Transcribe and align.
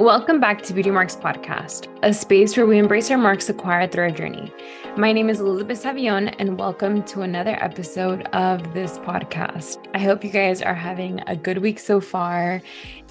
Welcome 0.00 0.40
back 0.40 0.62
to 0.62 0.72
Beauty 0.72 0.90
Marks 0.90 1.14
Podcast, 1.14 1.86
a 2.02 2.14
space 2.14 2.56
where 2.56 2.64
we 2.64 2.78
embrace 2.78 3.10
our 3.10 3.18
marks 3.18 3.50
acquired 3.50 3.92
through 3.92 4.04
our 4.04 4.10
journey. 4.10 4.50
My 4.96 5.12
name 5.12 5.28
is 5.28 5.38
Elizabeth 5.38 5.84
Savion, 5.84 6.34
and 6.38 6.58
welcome 6.58 7.02
to 7.04 7.20
another 7.20 7.56
episode 7.62 8.22
of 8.28 8.72
this 8.72 8.98
podcast. 8.98 9.86
I 9.94 9.98
hope 9.98 10.24
you 10.24 10.30
guys 10.30 10.62
are 10.62 10.74
having 10.74 11.20
a 11.26 11.36
good 11.36 11.58
week 11.58 11.78
so 11.78 12.00
far. 12.00 12.62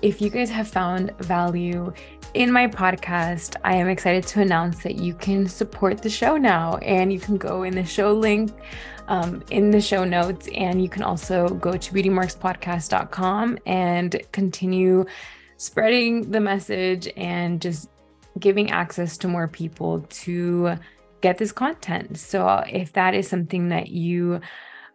If 0.01 0.21
you 0.21 0.31
guys 0.31 0.49
have 0.49 0.67
found 0.67 1.15
value 1.19 1.93
in 2.33 2.51
my 2.51 2.67
podcast, 2.67 3.57
I 3.63 3.75
am 3.75 3.87
excited 3.87 4.25
to 4.27 4.41
announce 4.41 4.81
that 4.81 4.95
you 4.95 5.13
can 5.13 5.47
support 5.47 6.01
the 6.01 6.09
show 6.09 6.35
now, 6.35 6.77
and 6.77 7.13
you 7.13 7.19
can 7.19 7.37
go 7.37 7.61
in 7.61 7.75
the 7.75 7.85
show 7.85 8.11
link. 8.11 8.51
Um, 9.07 9.43
in 9.49 9.71
the 9.71 9.81
show 9.81 10.05
notes, 10.05 10.47
and 10.55 10.81
you 10.81 10.87
can 10.87 11.03
also 11.03 11.49
go 11.49 11.73
to 11.73 11.93
beautymarkspodcast.com 11.93 13.57
and 13.65 14.21
continue 14.31 15.05
spreading 15.61 16.31
the 16.31 16.39
message 16.39 17.07
and 17.15 17.61
just 17.61 17.87
giving 18.39 18.71
access 18.71 19.15
to 19.15 19.27
more 19.27 19.47
people 19.47 20.01
to 20.09 20.75
get 21.21 21.37
this 21.37 21.51
content. 21.51 22.17
So 22.17 22.63
if 22.67 22.93
that 22.93 23.13
is 23.13 23.27
something 23.27 23.69
that 23.69 23.89
you 23.89 24.41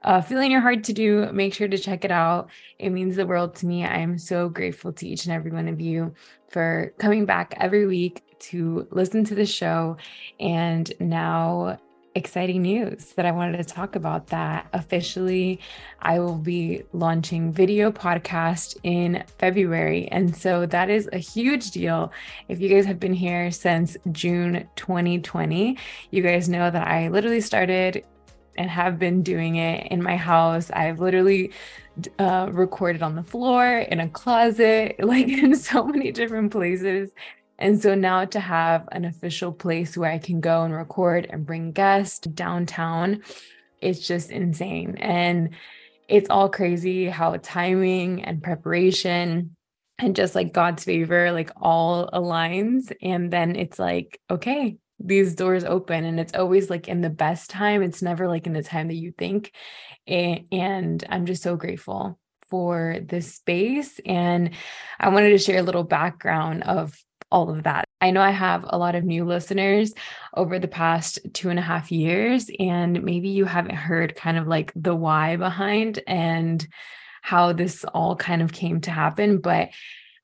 uh, 0.02 0.20
feel 0.20 0.40
in 0.40 0.50
your 0.50 0.60
heart 0.60 0.82
to 0.84 0.92
do, 0.92 1.30
make 1.30 1.54
sure 1.54 1.68
to 1.68 1.78
check 1.78 2.04
it 2.04 2.10
out. 2.10 2.50
It 2.80 2.90
means 2.90 3.14
the 3.14 3.28
world 3.28 3.54
to 3.56 3.66
me. 3.66 3.84
I 3.84 3.98
am 3.98 4.18
so 4.18 4.48
grateful 4.48 4.92
to 4.94 5.06
each 5.06 5.24
and 5.24 5.32
every 5.32 5.52
one 5.52 5.68
of 5.68 5.80
you 5.80 6.12
for 6.48 6.92
coming 6.98 7.26
back 7.26 7.54
every 7.58 7.86
week 7.86 8.24
to 8.50 8.88
listen 8.90 9.22
to 9.26 9.36
the 9.36 9.46
show 9.46 9.96
and 10.40 10.92
now 10.98 11.78
exciting 12.16 12.62
news 12.62 13.12
that 13.12 13.26
I 13.26 13.30
wanted 13.30 13.58
to 13.58 13.64
talk 13.64 13.94
about 13.94 14.28
that. 14.28 14.66
Officially 14.72 15.60
I 16.00 16.18
will 16.18 16.38
be 16.38 16.82
launching 16.94 17.52
video 17.52 17.92
podcast 17.92 18.76
in 18.82 19.22
February 19.38 20.08
and 20.08 20.34
so 20.34 20.64
that 20.66 20.88
is 20.88 21.08
a 21.12 21.18
huge 21.18 21.72
deal. 21.72 22.10
If 22.48 22.58
you 22.58 22.70
guys 22.70 22.86
have 22.86 22.98
been 22.98 23.12
here 23.12 23.50
since 23.50 23.98
June 24.12 24.66
2020 24.76 25.76
you 26.10 26.22
guys 26.22 26.48
know 26.48 26.70
that 26.70 26.88
I 26.88 27.08
literally 27.08 27.42
started 27.42 28.02
and 28.56 28.70
have 28.70 28.98
been 28.98 29.22
doing 29.22 29.56
it 29.56 29.88
in 29.92 30.02
my 30.02 30.16
house. 30.16 30.70
I've 30.70 30.98
literally 30.98 31.52
uh, 32.18 32.48
recorded 32.50 33.02
on 33.02 33.14
the 33.14 33.22
floor 33.22 33.66
in 33.66 34.00
a 34.00 34.08
closet 34.08 34.96
like 35.04 35.28
in 35.28 35.54
so 35.54 35.84
many 35.84 36.12
different 36.12 36.50
places 36.50 37.10
and 37.58 37.80
so 37.80 37.94
now 37.94 38.24
to 38.26 38.40
have 38.40 38.88
an 38.92 39.04
official 39.04 39.52
place 39.52 39.96
where 39.96 40.10
I 40.10 40.18
can 40.18 40.40
go 40.40 40.62
and 40.62 40.74
record 40.74 41.26
and 41.28 41.46
bring 41.46 41.72
guests 41.72 42.26
downtown, 42.26 43.22
it's 43.80 44.06
just 44.06 44.30
insane. 44.30 44.96
And 44.98 45.50
it's 46.08 46.30
all 46.30 46.48
crazy 46.48 47.06
how 47.06 47.36
timing 47.42 48.24
and 48.24 48.42
preparation 48.42 49.56
and 49.98 50.14
just 50.14 50.34
like 50.34 50.52
God's 50.52 50.84
favor, 50.84 51.32
like 51.32 51.50
all 51.60 52.10
aligns. 52.10 52.92
And 53.02 53.32
then 53.32 53.56
it's 53.56 53.78
like, 53.78 54.20
okay, 54.30 54.76
these 54.98 55.34
doors 55.34 55.64
open 55.64 56.04
and 56.04 56.20
it's 56.20 56.34
always 56.34 56.70
like 56.70 56.88
in 56.88 57.00
the 57.00 57.10
best 57.10 57.50
time. 57.50 57.82
It's 57.82 58.02
never 58.02 58.28
like 58.28 58.46
in 58.46 58.52
the 58.52 58.62
time 58.62 58.88
that 58.88 58.94
you 58.94 59.12
think. 59.16 59.52
And 60.06 61.04
I'm 61.08 61.26
just 61.26 61.42
so 61.42 61.56
grateful 61.56 62.18
for 62.48 62.98
this 63.02 63.34
space. 63.34 63.98
And 64.06 64.50
I 65.00 65.08
wanted 65.08 65.30
to 65.30 65.38
share 65.38 65.58
a 65.58 65.64
little 65.64 65.82
background 65.82 66.62
of 66.62 66.94
all 67.30 67.50
of 67.50 67.64
that. 67.64 67.84
I 68.00 68.10
know 68.10 68.20
I 68.20 68.30
have 68.30 68.64
a 68.68 68.78
lot 68.78 68.94
of 68.94 69.04
new 69.04 69.24
listeners 69.24 69.92
over 70.34 70.58
the 70.58 70.68
past 70.68 71.18
two 71.32 71.50
and 71.50 71.58
a 71.58 71.62
half 71.62 71.90
years, 71.90 72.50
and 72.58 73.02
maybe 73.02 73.28
you 73.28 73.44
haven't 73.44 73.74
heard 73.74 74.14
kind 74.14 74.36
of 74.36 74.46
like 74.46 74.72
the 74.76 74.94
why 74.94 75.36
behind 75.36 76.00
and 76.06 76.66
how 77.22 77.52
this 77.52 77.84
all 77.84 78.14
kind 78.16 78.42
of 78.42 78.52
came 78.52 78.80
to 78.82 78.90
happen. 78.90 79.38
But 79.38 79.70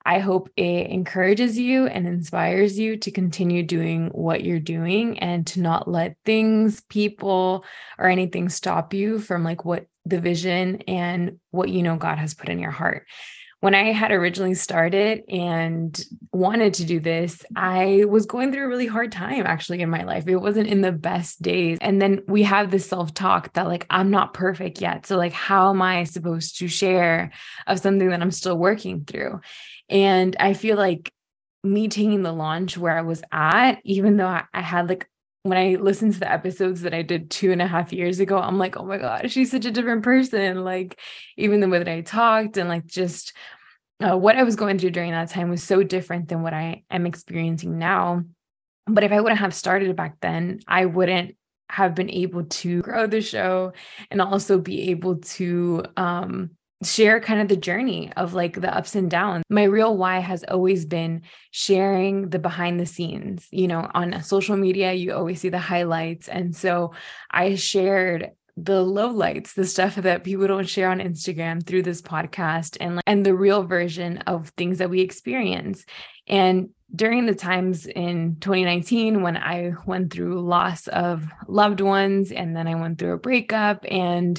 I 0.05 0.19
hope 0.19 0.51
it 0.57 0.89
encourages 0.89 1.59
you 1.59 1.87
and 1.87 2.07
inspires 2.07 2.79
you 2.79 2.97
to 2.99 3.11
continue 3.11 3.63
doing 3.63 4.09
what 4.09 4.45
you're 4.45 4.61
doing 4.61 5.19
and 5.21 5.47
to 5.49 5.61
not 5.61 5.89
let 5.89 6.17
things, 6.25 6.81
people, 6.83 7.65
or 7.99 8.09
anything 8.09 8.49
stop 8.49 8.95
you 8.95 9.21
from 9.21 9.45
like 9.45 9.65
what 9.65 9.87
the 10.05 10.21
vision 10.21 10.83
and 10.89 11.39
what 11.51 11.69
you 11.69 11.83
know 11.83 11.97
God 11.97 12.19
has 12.19 12.35
put 12.35 12.49
in 12.49 12.59
your 12.59 12.73
heart 12.73 13.07
when 13.63 13.77
I 13.77 13.93
had 13.93 14.11
originally 14.11 14.55
started 14.55 15.23
and 15.29 16.05
wanted 16.33 16.75
to 16.75 16.85
do 16.85 16.99
this, 16.99 17.45
I 17.55 18.05
was 18.09 18.27
going 18.27 18.51
through 18.51 18.65
a 18.65 18.69
really 18.69 18.89
hard 18.89 19.13
time 19.13 19.47
actually 19.47 19.83
in 19.83 19.89
my 19.89 20.03
life. 20.03 20.27
It 20.27 20.35
wasn't 20.39 20.67
in 20.67 20.81
the 20.81 20.91
best 20.91 21.41
days. 21.41 21.79
And 21.81 22.03
then 22.03 22.23
we 22.27 22.43
have 22.43 22.73
this 22.73 22.89
self 22.89 23.15
talk 23.15 23.53
that, 23.53 23.69
like, 23.69 23.87
I'm 23.89 24.11
not 24.11 24.35
perfect 24.35 24.81
yet. 24.81 25.07
So, 25.07 25.17
like, 25.17 25.33
how 25.33 25.71
am 25.71 25.81
I 25.81 26.03
supposed 26.03 26.59
to 26.59 26.67
share 26.67 27.31
of 27.69 27.79
something 27.79 28.09
that 28.09 28.21
I'm 28.21 28.33
still 28.33 28.59
working 28.59 29.05
through? 29.05 29.41
And 29.89 30.35
I 30.41 30.55
feel 30.55 30.77
like 30.77 31.13
me 31.63 31.87
taking 31.87 32.25
the 32.25 32.33
launch 32.33 32.77
where 32.77 32.99
I 32.99 33.03
was 33.03 33.23
at, 33.31 33.79
even 33.85 34.17
though 34.17 34.27
I, 34.27 34.43
I 34.53 34.61
had 34.61 34.89
like 34.89 35.09
when 35.45 35.59
I 35.59 35.77
listen 35.81 36.13
to 36.13 36.21
the 36.21 36.31
episodes 36.31 36.83
that 36.83 36.95
I 36.95 37.03
did 37.03 37.31
two 37.31 37.51
and 37.51 37.61
a 37.61 37.67
half 37.67 37.93
years 37.93 38.21
ago, 38.21 38.39
I'm 38.39 38.59
like, 38.59 38.77
oh 38.77 38.85
my 38.85 38.99
God, 38.99 39.31
she's 39.31 39.51
such 39.51 39.65
a 39.65 39.73
different 39.73 40.05
person. 40.05 40.63
Like, 40.65 41.01
even 41.37 41.61
the 41.61 41.69
way 41.69 41.79
that 41.79 41.89
I 41.89 42.01
talked 42.03 42.57
and 42.57 42.69
like 42.69 42.87
just 42.87 43.33
uh, 44.01 44.17
what 44.17 44.37
I 44.37 44.45
was 44.45 44.57
going 44.57 44.79
through 44.79 44.91
during 44.91 45.11
that 45.13 45.31
time 45.31 45.51
was 45.51 45.63
so 45.63 45.83
different 45.83 46.29
than 46.29 46.43
what 46.43 46.55
I 46.55 46.85
am 46.91 47.07
experiencing 47.07 47.79
now. 47.79 48.25
But 48.87 49.05
if 49.05 49.13
I 49.13 49.21
wouldn't 49.21 49.41
have 49.41 49.55
started 49.55 49.95
back 49.97 50.17
then, 50.21 50.61
I 50.67 50.87
wouldn't 50.87 51.37
have 51.69 51.95
been 51.95 52.11
able 52.11 52.45
to 52.45 52.83
grow 52.83 53.07
the 53.07 53.21
show 53.21 53.73
and 54.11 54.21
also 54.21 54.59
be 54.59 54.91
able 54.91 55.17
to 55.17 55.85
um, 55.97 56.51
share 56.85 57.21
kind 57.21 57.41
of 57.41 57.49
the 57.49 57.57
journey 57.57 58.13
of 58.17 58.35
like 58.35 58.61
the 58.61 58.75
ups 58.75 58.95
and 58.95 59.11
downs. 59.11 59.45
My 59.49 59.65
real 59.65 59.97
why 59.97 60.19
has 60.19 60.45
always 60.45 60.85
been 60.85 61.23
sharing 61.51 62.31
the 62.31 62.39
behind 62.39 62.81
the 62.81 62.87
scenes. 62.87 63.47
You 63.51 63.69
know, 63.69 63.89
on 63.95 64.23
social 64.23 64.57
media, 64.57 64.93
you 64.93 65.13
always 65.13 65.41
see 65.41 65.49
the 65.49 65.59
highlights. 65.59 66.29
And 66.29 66.55
so 66.55 66.93
I 67.31 67.55
shared 67.55 68.31
the 68.57 68.83
low 68.83 69.09
lights, 69.09 69.55
the 69.55 69.67
stuff 69.67 69.95
that 69.97 70.25
people 70.25 70.47
don't 70.47 70.69
share 70.69 70.91
on 70.91 70.99
Instagram 70.99 71.65
through 71.65 71.83
this 71.83 72.03
podcast 72.03 72.77
and 72.81 73.01
and 73.07 73.25
the 73.25 73.35
real 73.35 73.63
version 73.63 74.19
of 74.19 74.51
things 74.51 74.79
that 74.79 74.91
we 74.91 75.01
experience. 75.01 75.85
And 76.27 76.71
during 76.95 77.25
the 77.25 77.35
times 77.35 77.87
in 77.87 78.37
2019 78.41 79.23
when 79.23 79.37
I 79.39 79.73
went 79.87 80.13
through 80.13 80.43
loss 80.43 80.89
of 80.89 81.25
loved 81.49 81.81
ones 81.81 82.31
and 82.31 82.55
then 82.55 82.69
I 82.69 82.75
went 82.75 82.99
through 82.99 83.15
a 83.15 83.19
breakup 83.19 83.87
and 83.91 84.39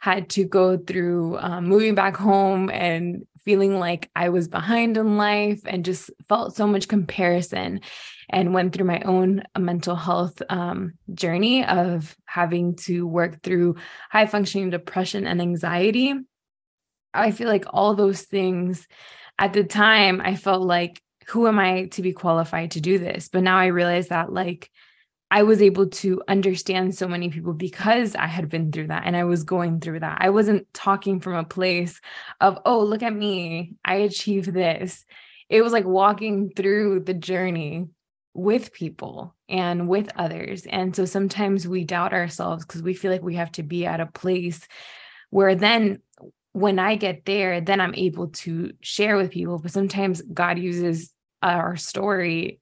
had 0.00 0.28
to 0.30 0.44
go 0.44 0.76
through 0.76 1.38
um, 1.38 1.66
moving 1.66 1.94
back 1.94 2.16
home 2.16 2.70
and 2.70 3.26
feeling 3.44 3.78
like 3.78 4.10
I 4.14 4.30
was 4.30 4.48
behind 4.48 4.96
in 4.96 5.16
life 5.16 5.60
and 5.64 5.84
just 5.84 6.10
felt 6.28 6.56
so 6.56 6.66
much 6.66 6.88
comparison 6.88 7.80
and 8.28 8.54
went 8.54 8.74
through 8.74 8.86
my 8.86 9.00
own 9.02 9.42
mental 9.58 9.96
health 9.96 10.40
um, 10.48 10.94
journey 11.14 11.64
of 11.64 12.16
having 12.24 12.76
to 12.76 13.06
work 13.06 13.42
through 13.42 13.76
high 14.10 14.26
functioning 14.26 14.70
depression 14.70 15.26
and 15.26 15.40
anxiety. 15.40 16.14
I 17.12 17.30
feel 17.30 17.48
like 17.48 17.64
all 17.68 17.94
those 17.94 18.22
things 18.22 18.86
at 19.38 19.52
the 19.52 19.64
time, 19.64 20.20
I 20.22 20.36
felt 20.36 20.62
like, 20.62 21.02
who 21.26 21.46
am 21.46 21.58
I 21.58 21.86
to 21.92 22.02
be 22.02 22.12
qualified 22.12 22.72
to 22.72 22.80
do 22.80 22.98
this? 22.98 23.28
But 23.28 23.42
now 23.42 23.56
I 23.56 23.66
realize 23.66 24.08
that, 24.08 24.32
like, 24.32 24.70
I 25.30 25.44
was 25.44 25.62
able 25.62 25.88
to 25.88 26.22
understand 26.26 26.94
so 26.94 27.06
many 27.06 27.28
people 27.28 27.52
because 27.52 28.16
I 28.16 28.26
had 28.26 28.48
been 28.48 28.72
through 28.72 28.88
that 28.88 29.04
and 29.06 29.16
I 29.16 29.24
was 29.24 29.44
going 29.44 29.80
through 29.80 30.00
that. 30.00 30.18
I 30.20 30.30
wasn't 30.30 30.72
talking 30.74 31.20
from 31.20 31.34
a 31.34 31.44
place 31.44 32.00
of, 32.40 32.58
oh, 32.66 32.82
look 32.82 33.02
at 33.02 33.14
me, 33.14 33.74
I 33.84 33.96
achieved 33.96 34.52
this. 34.52 35.04
It 35.48 35.62
was 35.62 35.72
like 35.72 35.84
walking 35.84 36.50
through 36.50 37.00
the 37.00 37.14
journey 37.14 37.88
with 38.34 38.72
people 38.72 39.34
and 39.48 39.88
with 39.88 40.10
others. 40.16 40.66
And 40.66 40.94
so 40.94 41.04
sometimes 41.04 41.66
we 41.66 41.84
doubt 41.84 42.12
ourselves 42.12 42.64
because 42.64 42.82
we 42.82 42.94
feel 42.94 43.10
like 43.10 43.22
we 43.22 43.36
have 43.36 43.52
to 43.52 43.62
be 43.62 43.86
at 43.86 44.00
a 44.00 44.06
place 44.06 44.66
where 45.30 45.54
then 45.54 46.00
when 46.52 46.78
I 46.78 46.96
get 46.96 47.24
there, 47.24 47.60
then 47.60 47.80
I'm 47.80 47.94
able 47.94 48.28
to 48.28 48.72
share 48.80 49.16
with 49.16 49.30
people. 49.30 49.58
But 49.58 49.70
sometimes 49.70 50.22
God 50.22 50.58
uses 50.58 51.12
our 51.42 51.76
story 51.76 52.59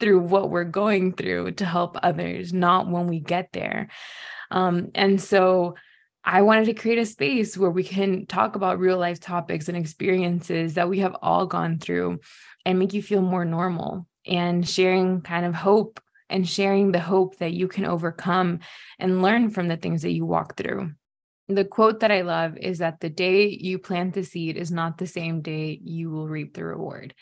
through 0.00 0.20
what 0.20 0.50
we're 0.50 0.64
going 0.64 1.12
through 1.12 1.52
to 1.52 1.64
help 1.64 1.96
others, 2.02 2.52
not 2.52 2.88
when 2.88 3.06
we 3.06 3.20
get 3.20 3.52
there. 3.52 3.88
Um, 4.50 4.90
and 4.94 5.20
so 5.20 5.74
I 6.24 6.42
wanted 6.42 6.66
to 6.66 6.74
create 6.74 6.98
a 6.98 7.06
space 7.06 7.56
where 7.56 7.70
we 7.70 7.84
can 7.84 8.26
talk 8.26 8.56
about 8.56 8.80
real 8.80 8.98
life 8.98 9.20
topics 9.20 9.68
and 9.68 9.76
experiences 9.76 10.74
that 10.74 10.88
we 10.88 10.98
have 10.98 11.16
all 11.22 11.46
gone 11.46 11.78
through 11.78 12.18
and 12.64 12.78
make 12.78 12.92
you 12.92 13.02
feel 13.02 13.22
more 13.22 13.44
normal 13.44 14.08
and 14.26 14.68
sharing 14.68 15.20
kind 15.20 15.46
of 15.46 15.54
hope 15.54 16.00
and 16.28 16.48
sharing 16.48 16.90
the 16.90 17.00
hope 17.00 17.36
that 17.38 17.52
you 17.52 17.68
can 17.68 17.84
overcome 17.84 18.58
and 18.98 19.22
learn 19.22 19.50
from 19.50 19.68
the 19.68 19.76
things 19.76 20.02
that 20.02 20.12
you 20.12 20.26
walk 20.26 20.56
through. 20.56 20.90
The 21.48 21.64
quote 21.64 22.00
that 22.00 22.10
I 22.10 22.22
love 22.22 22.56
is 22.56 22.78
that 22.78 22.98
the 22.98 23.08
day 23.08 23.46
you 23.48 23.78
plant 23.78 24.14
the 24.14 24.24
seed 24.24 24.56
is 24.56 24.72
not 24.72 24.98
the 24.98 25.06
same 25.06 25.42
day 25.42 25.78
you 25.80 26.10
will 26.10 26.26
reap 26.26 26.54
the 26.54 26.64
reward. 26.64 27.14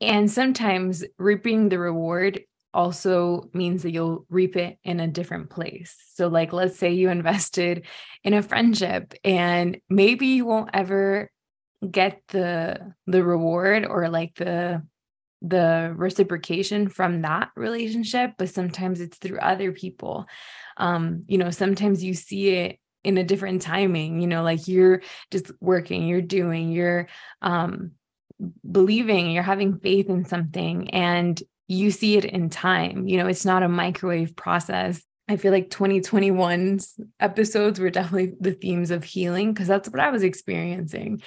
And 0.00 0.30
sometimes 0.30 1.04
reaping 1.18 1.68
the 1.68 1.78
reward 1.78 2.40
also 2.72 3.50
means 3.52 3.82
that 3.82 3.90
you'll 3.90 4.24
reap 4.30 4.56
it 4.56 4.78
in 4.84 5.00
a 5.00 5.08
different 5.08 5.50
place. 5.50 5.96
So, 6.14 6.28
like, 6.28 6.52
let's 6.52 6.78
say 6.78 6.92
you 6.92 7.10
invested 7.10 7.86
in 8.24 8.34
a 8.34 8.42
friendship 8.42 9.14
and 9.24 9.78
maybe 9.88 10.28
you 10.28 10.46
won't 10.46 10.70
ever 10.72 11.30
get 11.90 12.20
the 12.28 12.94
the 13.06 13.24
reward 13.24 13.86
or 13.86 14.08
like 14.08 14.34
the 14.36 14.82
the 15.42 15.92
reciprocation 15.96 16.88
from 16.88 17.22
that 17.22 17.50
relationship, 17.56 18.32
but 18.38 18.50
sometimes 18.50 19.00
it's 19.00 19.16
through 19.18 19.38
other 19.38 19.72
people. 19.72 20.26
Um, 20.76 21.24
you 21.28 21.38
know, 21.38 21.50
sometimes 21.50 22.04
you 22.04 22.14
see 22.14 22.50
it 22.50 22.78
in 23.04 23.16
a 23.16 23.24
different 23.24 23.62
timing, 23.62 24.20
you 24.20 24.26
know, 24.26 24.42
like 24.42 24.68
you're 24.68 25.00
just 25.30 25.50
working, 25.60 26.06
you're 26.06 26.20
doing, 26.20 26.70
you're 26.70 27.08
um 27.40 27.92
believing, 28.70 29.30
you're 29.30 29.42
having 29.42 29.78
faith 29.78 30.08
in 30.08 30.24
something 30.24 30.90
and 30.90 31.42
you 31.68 31.90
see 31.90 32.16
it 32.16 32.24
in 32.24 32.50
time. 32.50 33.06
You 33.06 33.18
know, 33.18 33.26
it's 33.26 33.44
not 33.44 33.62
a 33.62 33.68
microwave 33.68 34.34
process. 34.34 35.02
I 35.28 35.36
feel 35.36 35.52
like 35.52 35.70
2021's 35.70 36.98
episodes 37.20 37.78
were 37.78 37.90
definitely 37.90 38.32
the 38.40 38.50
themes 38.50 38.90
of 38.90 39.04
healing 39.04 39.52
because 39.52 39.68
that's 39.68 39.88
what 39.88 40.00
I 40.00 40.10
was 40.10 40.24
experiencing. 40.24 41.22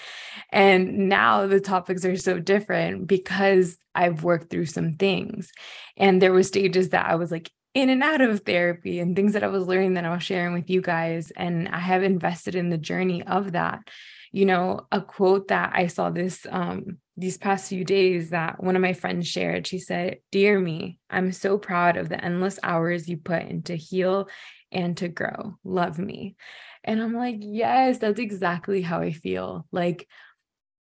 And 0.50 1.08
now 1.08 1.48
the 1.48 1.62
topics 1.62 2.04
are 2.04 2.18
so 2.18 2.40
different 2.40 3.08
because 3.08 3.78
I've 3.96 4.26
worked 4.26 4.50
through 4.50 4.66
some 4.66 4.96
things. 4.96 5.54
And 5.96 6.22
there 6.22 6.34
were 6.34 6.44
stages 6.44 6.90
that 6.90 7.10
I 7.10 7.16
was 7.16 7.32
like 7.32 7.50
in 7.74 7.90
and 7.90 8.04
out 8.04 8.20
of 8.20 8.42
therapy 8.42 9.00
and 9.00 9.16
things 9.16 9.34
that 9.34 9.44
I 9.44 9.48
was 9.48 9.68
learning 9.68 9.94
that 9.94 10.04
I 10.04 10.14
was 10.14 10.24
sharing 10.24 10.54
with 10.54 10.70
you 10.70 10.82
guys. 10.82 11.32
And 11.32 11.70
I 11.70 11.80
have 11.80 12.04
invested 12.04 12.56
in 12.56 12.70
the 12.70 12.78
journey 12.78 13.24
of 13.24 13.54
that. 13.54 13.88
You 14.34 14.46
know, 14.46 14.82
a 14.92 15.00
quote 15.00 15.48
that 15.48 15.72
I 15.74 15.88
saw 15.88 16.10
this 16.10 16.46
um 16.50 16.98
these 17.24 17.38
past 17.38 17.70
few 17.70 17.86
days 17.86 18.32
that 18.32 18.62
one 18.62 18.76
of 18.76 18.82
my 18.82 18.92
friends 18.92 19.30
shared. 19.30 19.66
She 19.66 19.80
said, 19.80 20.18
Dear 20.30 20.60
me, 20.60 21.00
I'm 21.10 21.32
so 21.32 21.58
proud 21.58 21.96
of 21.96 22.10
the 22.10 22.22
endless 22.22 22.60
hours 22.62 23.08
you 23.08 23.16
put 23.16 23.44
into 23.44 23.76
heal 23.76 24.28
and 24.74 24.98
to 24.98 25.08
grow. 25.08 25.56
Love 25.64 25.98
me. 25.98 26.36
And 26.84 27.02
I'm 27.02 27.14
like, 27.14 27.38
Yes, 27.40 28.00
that's 28.00 28.20
exactly 28.20 28.82
how 28.82 29.00
I 29.00 29.14
feel. 29.14 29.66
Like 29.72 30.06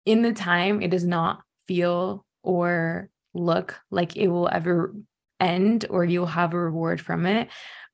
in 0.06 0.22
the 0.22 0.32
time, 0.32 0.80
it 0.80 0.92
does 0.92 1.04
not 1.04 1.42
feel 1.66 2.24
or 2.44 3.10
look 3.34 3.76
like 3.90 4.16
it 4.16 4.28
will 4.28 4.48
ever 4.50 4.94
end 5.40 5.86
or 5.90 6.04
you'll 6.04 6.26
have 6.26 6.54
a 6.54 6.58
reward 6.58 7.00
from 7.00 7.26
it. 7.26 7.48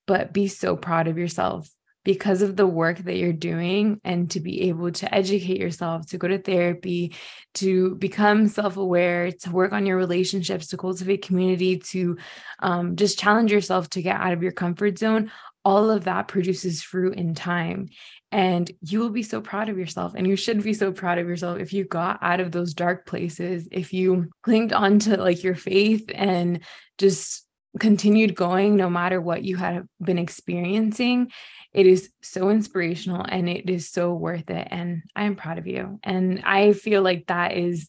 But 0.06 0.34
be 0.34 0.48
so 0.48 0.76
proud 0.76 1.08
of 1.08 1.16
yourself 1.16 1.66
because 2.04 2.42
of 2.42 2.54
the 2.54 2.66
work 2.66 2.98
that 2.98 3.16
you're 3.16 3.32
doing 3.32 4.00
and 4.04 4.30
to 4.30 4.40
be 4.40 4.68
able 4.68 4.92
to 4.92 5.12
educate 5.12 5.58
yourself, 5.58 6.06
to 6.06 6.18
go 6.18 6.28
to 6.28 6.38
therapy, 6.38 7.14
to 7.54 7.94
become 7.96 8.46
self 8.46 8.76
aware, 8.76 9.32
to 9.32 9.50
work 9.50 9.72
on 9.72 9.86
your 9.86 9.96
relationships, 9.96 10.68
to 10.68 10.76
cultivate 10.76 11.26
community, 11.26 11.78
to 11.78 12.18
um, 12.60 12.96
just 12.96 13.18
challenge 13.18 13.50
yourself 13.50 13.88
to 13.90 14.02
get 14.02 14.20
out 14.20 14.34
of 14.34 14.42
your 14.42 14.52
comfort 14.52 14.98
zone. 14.98 15.30
All 15.64 15.90
of 15.90 16.04
that 16.04 16.28
produces 16.28 16.82
fruit 16.82 17.16
in 17.16 17.34
time. 17.34 17.88
And 18.30 18.70
you 18.82 19.00
will 19.00 19.10
be 19.10 19.22
so 19.22 19.40
proud 19.40 19.68
of 19.70 19.78
yourself. 19.78 20.12
And 20.14 20.26
you 20.26 20.36
should 20.36 20.62
be 20.62 20.74
so 20.74 20.92
proud 20.92 21.18
of 21.18 21.26
yourself 21.26 21.58
if 21.58 21.72
you 21.72 21.84
got 21.84 22.18
out 22.20 22.40
of 22.40 22.52
those 22.52 22.74
dark 22.74 23.06
places, 23.06 23.68
if 23.72 23.94
you 23.94 24.28
clinged 24.42 24.72
onto 24.72 25.14
like 25.14 25.42
your 25.42 25.54
faith 25.54 26.10
and 26.12 26.60
just 26.98 27.43
continued 27.80 28.34
going 28.34 28.76
no 28.76 28.88
matter 28.88 29.20
what 29.20 29.42
you 29.42 29.56
have 29.56 29.84
been 30.00 30.18
experiencing 30.18 31.30
it 31.74 31.86
is 31.86 32.08
so 32.22 32.50
inspirational 32.50 33.26
and 33.28 33.48
it 33.48 33.68
is 33.68 33.90
so 33.90 34.14
worth 34.14 34.48
it. 34.48 34.68
And 34.70 35.02
I 35.16 35.24
am 35.24 35.34
proud 35.34 35.58
of 35.58 35.66
you. 35.66 35.98
And 36.04 36.40
I 36.44 36.72
feel 36.72 37.02
like 37.02 37.26
that 37.26 37.56
is 37.56 37.88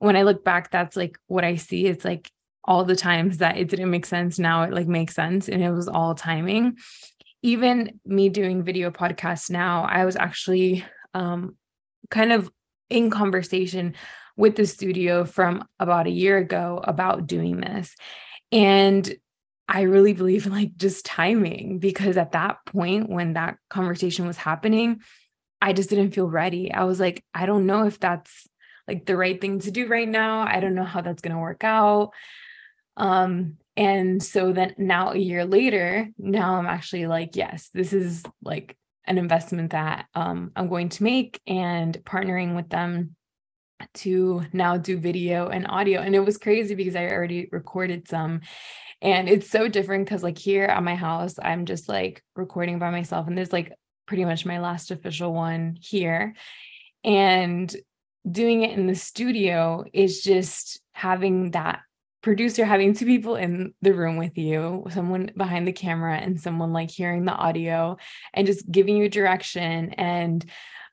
when 0.00 0.16
I 0.16 0.22
look 0.22 0.44
back, 0.44 0.70
that's 0.70 0.96
like 0.96 1.16
what 1.28 1.44
I 1.44 1.54
see. 1.54 1.86
It's 1.86 2.04
like 2.04 2.28
all 2.64 2.84
the 2.84 2.96
times 2.96 3.38
that 3.38 3.56
it 3.56 3.68
didn't 3.68 3.90
make 3.90 4.04
sense. 4.04 4.38
Now 4.38 4.64
it 4.64 4.72
like 4.72 4.88
makes 4.88 5.14
sense. 5.14 5.48
And 5.48 5.62
it 5.62 5.70
was 5.70 5.86
all 5.86 6.16
timing. 6.16 6.76
Even 7.42 8.00
me 8.04 8.28
doing 8.28 8.64
video 8.64 8.90
podcasts 8.90 9.48
now, 9.48 9.84
I 9.84 10.04
was 10.04 10.16
actually 10.16 10.84
um, 11.14 11.56
kind 12.10 12.32
of 12.32 12.50
in 12.90 13.10
conversation 13.10 13.94
with 14.36 14.56
the 14.56 14.66
studio 14.66 15.24
from 15.24 15.64
about 15.78 16.08
a 16.08 16.10
year 16.10 16.36
ago 16.38 16.80
about 16.82 17.28
doing 17.28 17.60
this. 17.60 17.94
And 18.52 19.14
I 19.68 19.82
really 19.82 20.14
believe 20.14 20.46
in 20.46 20.52
like 20.52 20.76
just 20.76 21.06
timing 21.06 21.78
because 21.78 22.16
at 22.16 22.32
that 22.32 22.58
point 22.66 23.08
when 23.08 23.34
that 23.34 23.56
conversation 23.68 24.26
was 24.26 24.36
happening, 24.36 25.00
I 25.62 25.72
just 25.72 25.90
didn't 25.90 26.10
feel 26.10 26.28
ready. 26.28 26.72
I 26.72 26.84
was 26.84 26.98
like, 26.98 27.24
I 27.32 27.46
don't 27.46 27.66
know 27.66 27.86
if 27.86 28.00
that's 28.00 28.48
like 28.88 29.06
the 29.06 29.16
right 29.16 29.40
thing 29.40 29.60
to 29.60 29.70
do 29.70 29.86
right 29.86 30.08
now. 30.08 30.40
I 30.40 30.58
don't 30.58 30.74
know 30.74 30.84
how 30.84 31.02
that's 31.02 31.22
going 31.22 31.34
to 31.34 31.40
work 31.40 31.62
out. 31.62 32.10
Um 32.96 33.58
and 33.76 34.22
so 34.22 34.52
then 34.52 34.74
now 34.76 35.12
a 35.12 35.16
year 35.16 35.44
later, 35.44 36.08
now 36.18 36.56
I'm 36.56 36.66
actually 36.66 37.06
like, 37.06 37.36
yes, 37.36 37.70
this 37.72 37.92
is 37.92 38.24
like 38.42 38.76
an 39.06 39.18
investment 39.18 39.70
that 39.70 40.06
um 40.14 40.50
I'm 40.56 40.68
going 40.68 40.88
to 40.90 41.04
make 41.04 41.40
and 41.46 41.96
partnering 42.04 42.56
with 42.56 42.68
them 42.68 43.14
to 43.94 44.42
now 44.52 44.76
do 44.76 44.98
video 44.98 45.48
and 45.48 45.66
audio. 45.68 46.00
And 46.00 46.14
it 46.14 46.24
was 46.24 46.38
crazy 46.38 46.74
because 46.74 46.96
I 46.96 47.08
already 47.08 47.48
recorded 47.50 48.08
some 48.08 48.40
and 49.02 49.28
it's 49.28 49.48
so 49.48 49.66
different 49.66 50.04
because, 50.04 50.22
like, 50.22 50.36
here 50.36 50.64
at 50.64 50.82
my 50.82 50.94
house, 50.94 51.36
I'm 51.42 51.64
just 51.64 51.88
like 51.88 52.22
recording 52.36 52.78
by 52.78 52.90
myself. 52.90 53.26
And 53.26 53.36
there's 53.36 53.52
like 53.52 53.72
pretty 54.06 54.24
much 54.24 54.44
my 54.44 54.60
last 54.60 54.90
official 54.90 55.32
one 55.32 55.78
here. 55.80 56.34
And 57.02 57.74
doing 58.30 58.62
it 58.62 58.76
in 58.76 58.86
the 58.86 58.94
studio 58.94 59.84
is 59.94 60.20
just 60.22 60.80
having 60.92 61.52
that 61.52 61.80
producer 62.22 62.66
having 62.66 62.94
two 62.94 63.06
people 63.06 63.36
in 63.36 63.72
the 63.80 63.94
room 63.94 64.16
with 64.18 64.36
you, 64.36 64.84
someone 64.90 65.30
behind 65.36 65.66
the 65.66 65.72
camera 65.72 66.16
and 66.16 66.38
someone 66.38 66.72
like 66.72 66.90
hearing 66.90 67.24
the 67.24 67.32
audio 67.32 67.96
and 68.34 68.46
just 68.46 68.70
giving 68.70 68.96
you 68.96 69.08
direction 69.08 69.90
and 69.94 70.44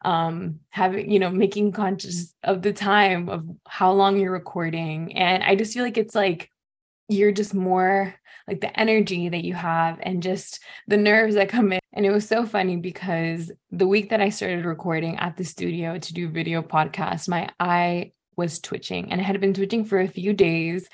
um 0.03 0.59
having 0.69 1.09
you 1.11 1.19
know 1.19 1.29
making 1.29 1.71
conscious 1.71 2.33
of 2.43 2.61
the 2.61 2.73
time 2.73 3.29
of 3.29 3.45
how 3.67 3.91
long 3.91 4.17
you're 4.17 4.31
recording 4.31 5.15
and 5.17 5.43
i 5.43 5.55
just 5.55 5.73
feel 5.73 5.83
like 5.83 5.97
it's 5.97 6.15
like 6.15 6.51
you're 7.09 7.31
just 7.31 7.53
more 7.53 8.13
like 8.47 8.61
the 8.61 8.79
energy 8.79 9.29
that 9.29 9.43
you 9.43 9.53
have 9.53 9.99
and 10.01 10.23
just 10.23 10.61
the 10.87 10.97
nerves 10.97 11.35
that 11.35 11.49
come 11.49 11.73
in. 11.73 11.79
And 11.93 12.05
it 12.05 12.11
was 12.11 12.27
so 12.27 12.45
funny 12.45 12.77
because 12.77 13.51
the 13.71 13.87
week 13.87 14.09
that 14.09 14.21
I 14.21 14.29
started 14.29 14.65
recording 14.65 15.17
at 15.17 15.35
the 15.35 15.43
studio 15.43 15.97
to 15.97 16.13
do 16.13 16.29
video 16.29 16.61
podcast, 16.61 17.27
my 17.27 17.49
eye 17.59 18.11
was 18.35 18.59
twitching 18.59 19.11
and 19.11 19.19
it 19.19 19.25
had 19.25 19.39
been 19.41 19.53
twitching 19.53 19.83
for 19.83 19.99
a 19.99 20.07
few 20.07 20.33
days. 20.33 20.87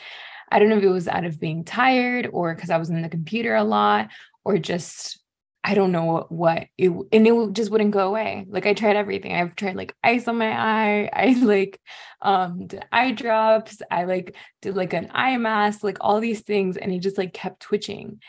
I 0.51 0.59
don't 0.59 0.69
know 0.69 0.77
if 0.77 0.83
it 0.83 0.89
was 0.89 1.07
out 1.07 1.25
of 1.25 1.39
being 1.39 1.63
tired 1.63 2.29
or 2.31 2.55
because 2.55 2.69
I 2.69 2.77
was 2.77 2.89
in 2.89 3.01
the 3.01 3.09
computer 3.09 3.55
a 3.55 3.63
lot 3.63 4.09
or 4.45 4.57
just 4.57 5.19
I 5.65 5.75
don't 5.75 5.93
know 5.93 6.25
what, 6.27 6.67
it 6.77 6.89
and 6.89 7.27
it 7.27 7.53
just 7.53 7.71
wouldn't 7.71 7.91
go 7.91 8.07
away. 8.07 8.45
Like 8.49 8.65
I 8.65 8.73
tried 8.73 8.97
everything. 8.97 9.33
I've 9.33 9.55
tried 9.55 9.77
like 9.77 9.95
ice 10.03 10.27
on 10.27 10.37
my 10.37 10.51
eye. 10.51 11.09
I 11.13 11.39
like 11.41 11.79
um 12.21 12.67
did 12.67 12.85
eye 12.91 13.11
drops. 13.11 13.81
I 13.89 14.03
like 14.03 14.35
did 14.61 14.75
like 14.75 14.93
an 14.93 15.09
eye 15.13 15.37
mask, 15.37 15.83
like 15.83 15.97
all 16.01 16.19
these 16.19 16.41
things, 16.41 16.75
and 16.75 16.91
it 16.91 16.99
just 16.99 17.17
like 17.17 17.33
kept 17.33 17.61
twitching. 17.61 18.19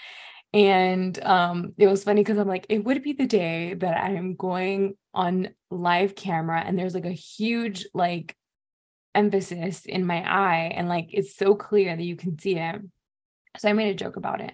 And 0.52 1.18
um 1.24 1.74
it 1.76 1.88
was 1.88 2.04
funny 2.04 2.20
because 2.22 2.38
I'm 2.38 2.48
like, 2.48 2.66
it 2.68 2.84
would 2.84 3.02
be 3.02 3.14
the 3.14 3.26
day 3.26 3.74
that 3.74 4.04
I'm 4.04 4.36
going 4.36 4.96
on 5.12 5.48
live 5.70 6.14
camera 6.14 6.62
and 6.64 6.78
there's 6.78 6.94
like 6.94 7.04
a 7.04 7.10
huge 7.10 7.86
like 7.94 8.36
emphasis 9.14 9.86
in 9.86 10.06
my 10.06 10.22
eye 10.28 10.72
and 10.74 10.88
like 10.88 11.08
it's 11.12 11.36
so 11.36 11.54
clear 11.54 11.96
that 11.96 12.02
you 12.02 12.16
can 12.16 12.38
see 12.38 12.56
it. 12.58 12.80
So 13.58 13.68
I 13.68 13.72
made 13.72 13.90
a 13.90 13.94
joke 13.94 14.16
about 14.16 14.40
it 14.40 14.52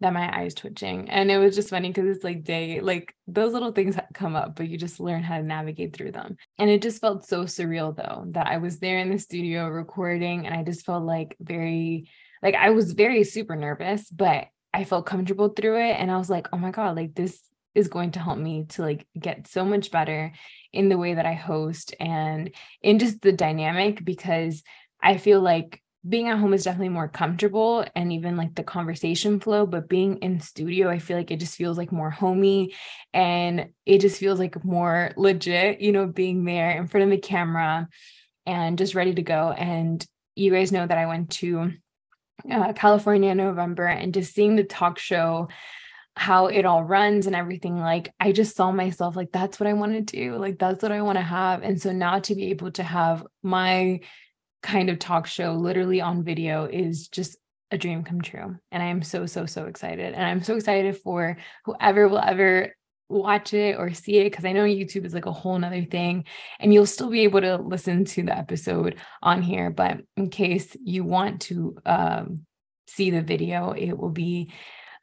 that 0.00 0.12
my 0.12 0.36
eyes 0.36 0.54
twitching. 0.54 1.10
And 1.10 1.30
it 1.30 1.38
was 1.38 1.54
just 1.54 1.70
funny 1.70 1.88
because 1.88 2.06
it's 2.06 2.24
like 2.24 2.44
day, 2.44 2.80
like 2.80 3.14
those 3.26 3.52
little 3.52 3.72
things 3.72 3.96
come 4.14 4.36
up, 4.36 4.54
but 4.54 4.68
you 4.68 4.78
just 4.78 5.00
learn 5.00 5.22
how 5.22 5.38
to 5.38 5.42
navigate 5.42 5.94
through 5.94 6.12
them. 6.12 6.36
And 6.58 6.70
it 6.70 6.82
just 6.82 7.00
felt 7.00 7.26
so 7.26 7.44
surreal 7.44 7.96
though 7.96 8.24
that 8.32 8.46
I 8.46 8.58
was 8.58 8.78
there 8.78 8.98
in 8.98 9.10
the 9.10 9.18
studio 9.18 9.68
recording 9.68 10.46
and 10.46 10.54
I 10.54 10.62
just 10.62 10.86
felt 10.86 11.04
like 11.04 11.36
very, 11.40 12.08
like 12.42 12.54
I 12.54 12.70
was 12.70 12.92
very 12.92 13.24
super 13.24 13.56
nervous, 13.56 14.08
but 14.08 14.46
I 14.72 14.84
felt 14.84 15.06
comfortable 15.06 15.48
through 15.48 15.80
it. 15.80 15.96
And 15.98 16.10
I 16.10 16.18
was 16.18 16.30
like, 16.30 16.48
oh 16.52 16.58
my 16.58 16.70
God, 16.70 16.94
like 16.94 17.14
this 17.14 17.40
is 17.74 17.88
going 17.88 18.12
to 18.12 18.20
help 18.20 18.38
me 18.38 18.66
to 18.68 18.82
like 18.82 19.06
get 19.18 19.48
so 19.48 19.64
much 19.64 19.90
better 19.90 20.32
in 20.72 20.88
the 20.88 20.98
way 20.98 21.14
that 21.14 21.26
I 21.26 21.34
host 21.34 21.94
and 21.98 22.50
in 22.82 22.98
just 22.98 23.20
the 23.22 23.32
dynamic 23.32 24.04
because 24.04 24.62
I 25.02 25.16
feel 25.16 25.40
like 25.40 25.82
being 26.06 26.28
at 26.28 26.38
home 26.38 26.54
is 26.54 26.64
definitely 26.64 26.88
more 26.88 27.08
comfortable 27.08 27.84
and 27.96 28.12
even 28.12 28.36
like 28.36 28.54
the 28.54 28.62
conversation 28.62 29.40
flow 29.40 29.66
but 29.66 29.88
being 29.88 30.18
in 30.18 30.40
studio 30.40 30.88
i 30.88 30.98
feel 30.98 31.16
like 31.16 31.30
it 31.30 31.40
just 31.40 31.56
feels 31.56 31.76
like 31.76 31.90
more 31.90 32.10
homey 32.10 32.74
and 33.12 33.68
it 33.84 34.00
just 34.00 34.18
feels 34.18 34.38
like 34.38 34.64
more 34.64 35.10
legit 35.16 35.80
you 35.80 35.92
know 35.92 36.06
being 36.06 36.44
there 36.44 36.70
in 36.70 36.86
front 36.86 37.04
of 37.04 37.10
the 37.10 37.18
camera 37.18 37.88
and 38.46 38.78
just 38.78 38.94
ready 38.94 39.12
to 39.12 39.22
go. 39.22 39.52
And 39.52 40.04
you 40.34 40.52
guys 40.52 40.72
know 40.72 40.86
that 40.86 40.98
i 40.98 41.06
went 41.06 41.30
to 41.30 41.72
uh, 42.48 42.72
california 42.72 43.32
in 43.32 43.36
november 43.38 43.84
and 43.84 44.14
just 44.14 44.32
seeing 44.32 44.54
the 44.54 44.62
talk 44.62 45.00
show 45.00 45.48
how 46.14 46.46
it 46.46 46.64
all 46.64 46.84
runs 46.84 47.26
and 47.26 47.34
everything 47.34 47.76
like 47.76 48.12
i 48.20 48.30
just 48.30 48.54
saw 48.54 48.70
myself 48.70 49.16
like 49.16 49.32
that's 49.32 49.58
what 49.58 49.66
i 49.66 49.72
want 49.72 49.92
to 49.92 50.00
do 50.00 50.36
like 50.36 50.56
that's 50.56 50.80
what 50.80 50.92
i 50.92 51.02
want 51.02 51.18
to 51.18 51.22
have. 51.22 51.62
And 51.62 51.80
so 51.82 51.90
now 51.90 52.20
to 52.20 52.34
be 52.36 52.50
able 52.50 52.70
to 52.72 52.84
have 52.84 53.26
my 53.42 54.00
kind 54.68 54.90
of 54.90 54.98
talk 54.98 55.26
show 55.26 55.54
literally 55.54 56.00
on 56.02 56.22
video 56.22 56.66
is 56.66 57.08
just 57.08 57.38
a 57.70 57.78
dream 57.78 58.04
come 58.04 58.20
true. 58.20 58.56
And 58.70 58.82
I 58.82 58.86
am 58.86 59.02
so, 59.02 59.24
so, 59.24 59.46
so 59.46 59.64
excited. 59.64 60.12
And 60.12 60.22
I'm 60.22 60.42
so 60.42 60.56
excited 60.56 60.98
for 60.98 61.38
whoever 61.64 62.06
will 62.06 62.18
ever 62.18 62.74
watch 63.08 63.54
it 63.54 63.78
or 63.78 63.94
see 63.94 64.18
it 64.18 64.24
because 64.24 64.44
I 64.44 64.52
know 64.52 64.64
YouTube 64.64 65.06
is 65.06 65.14
like 65.14 65.24
a 65.24 65.32
whole 65.32 65.58
nother 65.58 65.84
thing 65.84 66.24
and 66.60 66.74
you'll 66.74 66.84
still 66.84 67.08
be 67.08 67.22
able 67.22 67.40
to 67.40 67.56
listen 67.56 68.04
to 68.04 68.22
the 68.22 68.36
episode 68.36 68.96
on 69.22 69.40
here. 69.40 69.70
But 69.70 70.02
in 70.18 70.28
case 70.28 70.76
you 70.84 71.02
want 71.02 71.40
to 71.42 71.78
um, 71.86 72.40
see 72.86 73.10
the 73.10 73.22
video, 73.22 73.70
it 73.70 73.92
will 73.96 74.10
be 74.10 74.52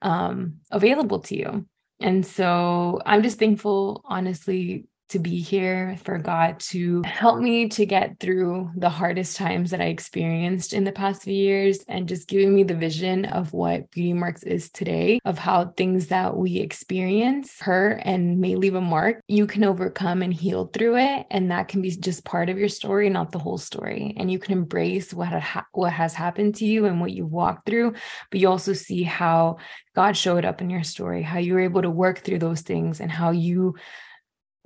um, 0.03 0.59
available 0.69 1.21
to 1.21 1.35
you. 1.35 1.65
And 1.99 2.23
so 2.23 3.01
I'm 3.03 3.23
just 3.23 3.39
thankful, 3.39 4.03
honestly, 4.05 4.85
to 5.09 5.19
be 5.19 5.39
here, 5.39 5.97
for 6.03 6.17
God 6.17 6.59
to 6.71 7.03
help 7.03 7.39
me 7.39 7.69
to 7.69 7.85
get 7.85 8.19
through 8.19 8.71
the 8.75 8.89
hardest 8.89 9.37
times 9.37 9.71
that 9.71 9.81
I 9.81 9.85
experienced 9.85 10.73
in 10.73 10.83
the 10.83 10.91
past 10.91 11.23
few 11.23 11.33
years 11.33 11.79
and 11.87 12.07
just 12.07 12.27
giving 12.27 12.55
me 12.55 12.63
the 12.63 12.75
vision 12.75 13.25
of 13.25 13.53
what 13.53 13.91
Beauty 13.91 14.13
Marks 14.13 14.43
is 14.43 14.69
today, 14.69 15.19
of 15.25 15.37
how 15.37 15.65
things 15.65 16.07
that 16.07 16.35
we 16.35 16.57
experience 16.57 17.59
hurt 17.59 18.01
and 18.03 18.39
may 18.39 18.55
leave 18.55 18.75
a 18.75 18.81
mark, 18.81 19.21
you 19.27 19.47
can 19.47 19.63
overcome 19.63 20.21
and 20.21 20.33
heal 20.33 20.65
through 20.73 20.97
it. 20.97 21.25
And 21.29 21.51
that 21.51 21.67
can 21.67 21.81
be 21.81 21.91
just 21.91 22.25
part 22.25 22.49
of 22.49 22.57
your 22.57 22.69
story, 22.69 23.09
not 23.09 23.31
the 23.31 23.39
whole 23.39 23.57
story. 23.57 24.15
And 24.17 24.31
you 24.31 24.39
can 24.39 24.53
embrace 24.53 25.13
what, 25.13 25.27
ha- 25.27 25.67
what 25.71 25.93
has 25.93 26.13
happened 26.13 26.55
to 26.55 26.65
you 26.65 26.85
and 26.85 26.99
what 26.99 27.11
you've 27.11 27.31
walked 27.31 27.67
through, 27.67 27.93
but 28.31 28.39
you 28.39 28.49
also 28.49 28.73
see 28.73 29.03
how 29.03 29.57
God 29.95 30.17
showed 30.17 30.45
up 30.45 30.61
in 30.61 30.69
your 30.69 30.83
story, 30.83 31.21
how 31.23 31.39
you 31.39 31.53
were 31.53 31.61
able 31.61 31.81
to 31.81 31.89
work 31.89 32.19
through 32.19 32.39
those 32.39 32.61
things 32.61 32.99
and 32.99 33.11
how 33.11 33.31
you 33.31 33.75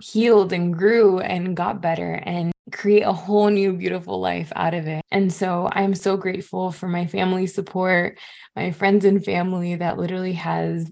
healed 0.02 0.54
and 0.54 0.74
grew 0.74 1.20
and 1.20 1.56
got 1.56 1.82
better 1.82 2.14
and 2.26 2.52
create 2.72 3.02
a 3.02 3.14
whole 3.14 3.50
new 3.50 3.74
beautiful 3.74 4.20
life 4.20 4.52
out 4.56 4.74
of 4.74 4.88
it. 4.88 5.04
And 5.12 5.32
so 5.32 5.70
I'm 5.72 5.96
so 5.96 6.18
grateful 6.18 6.72
for 6.72 6.88
my 6.88 7.08
family 7.08 7.48
support, 7.48 8.18
my 8.56 8.72
friends 8.72 9.06
and 9.06 9.24
family 9.24 9.76
that 9.76 9.98
literally 9.98 10.34
has 10.34 10.90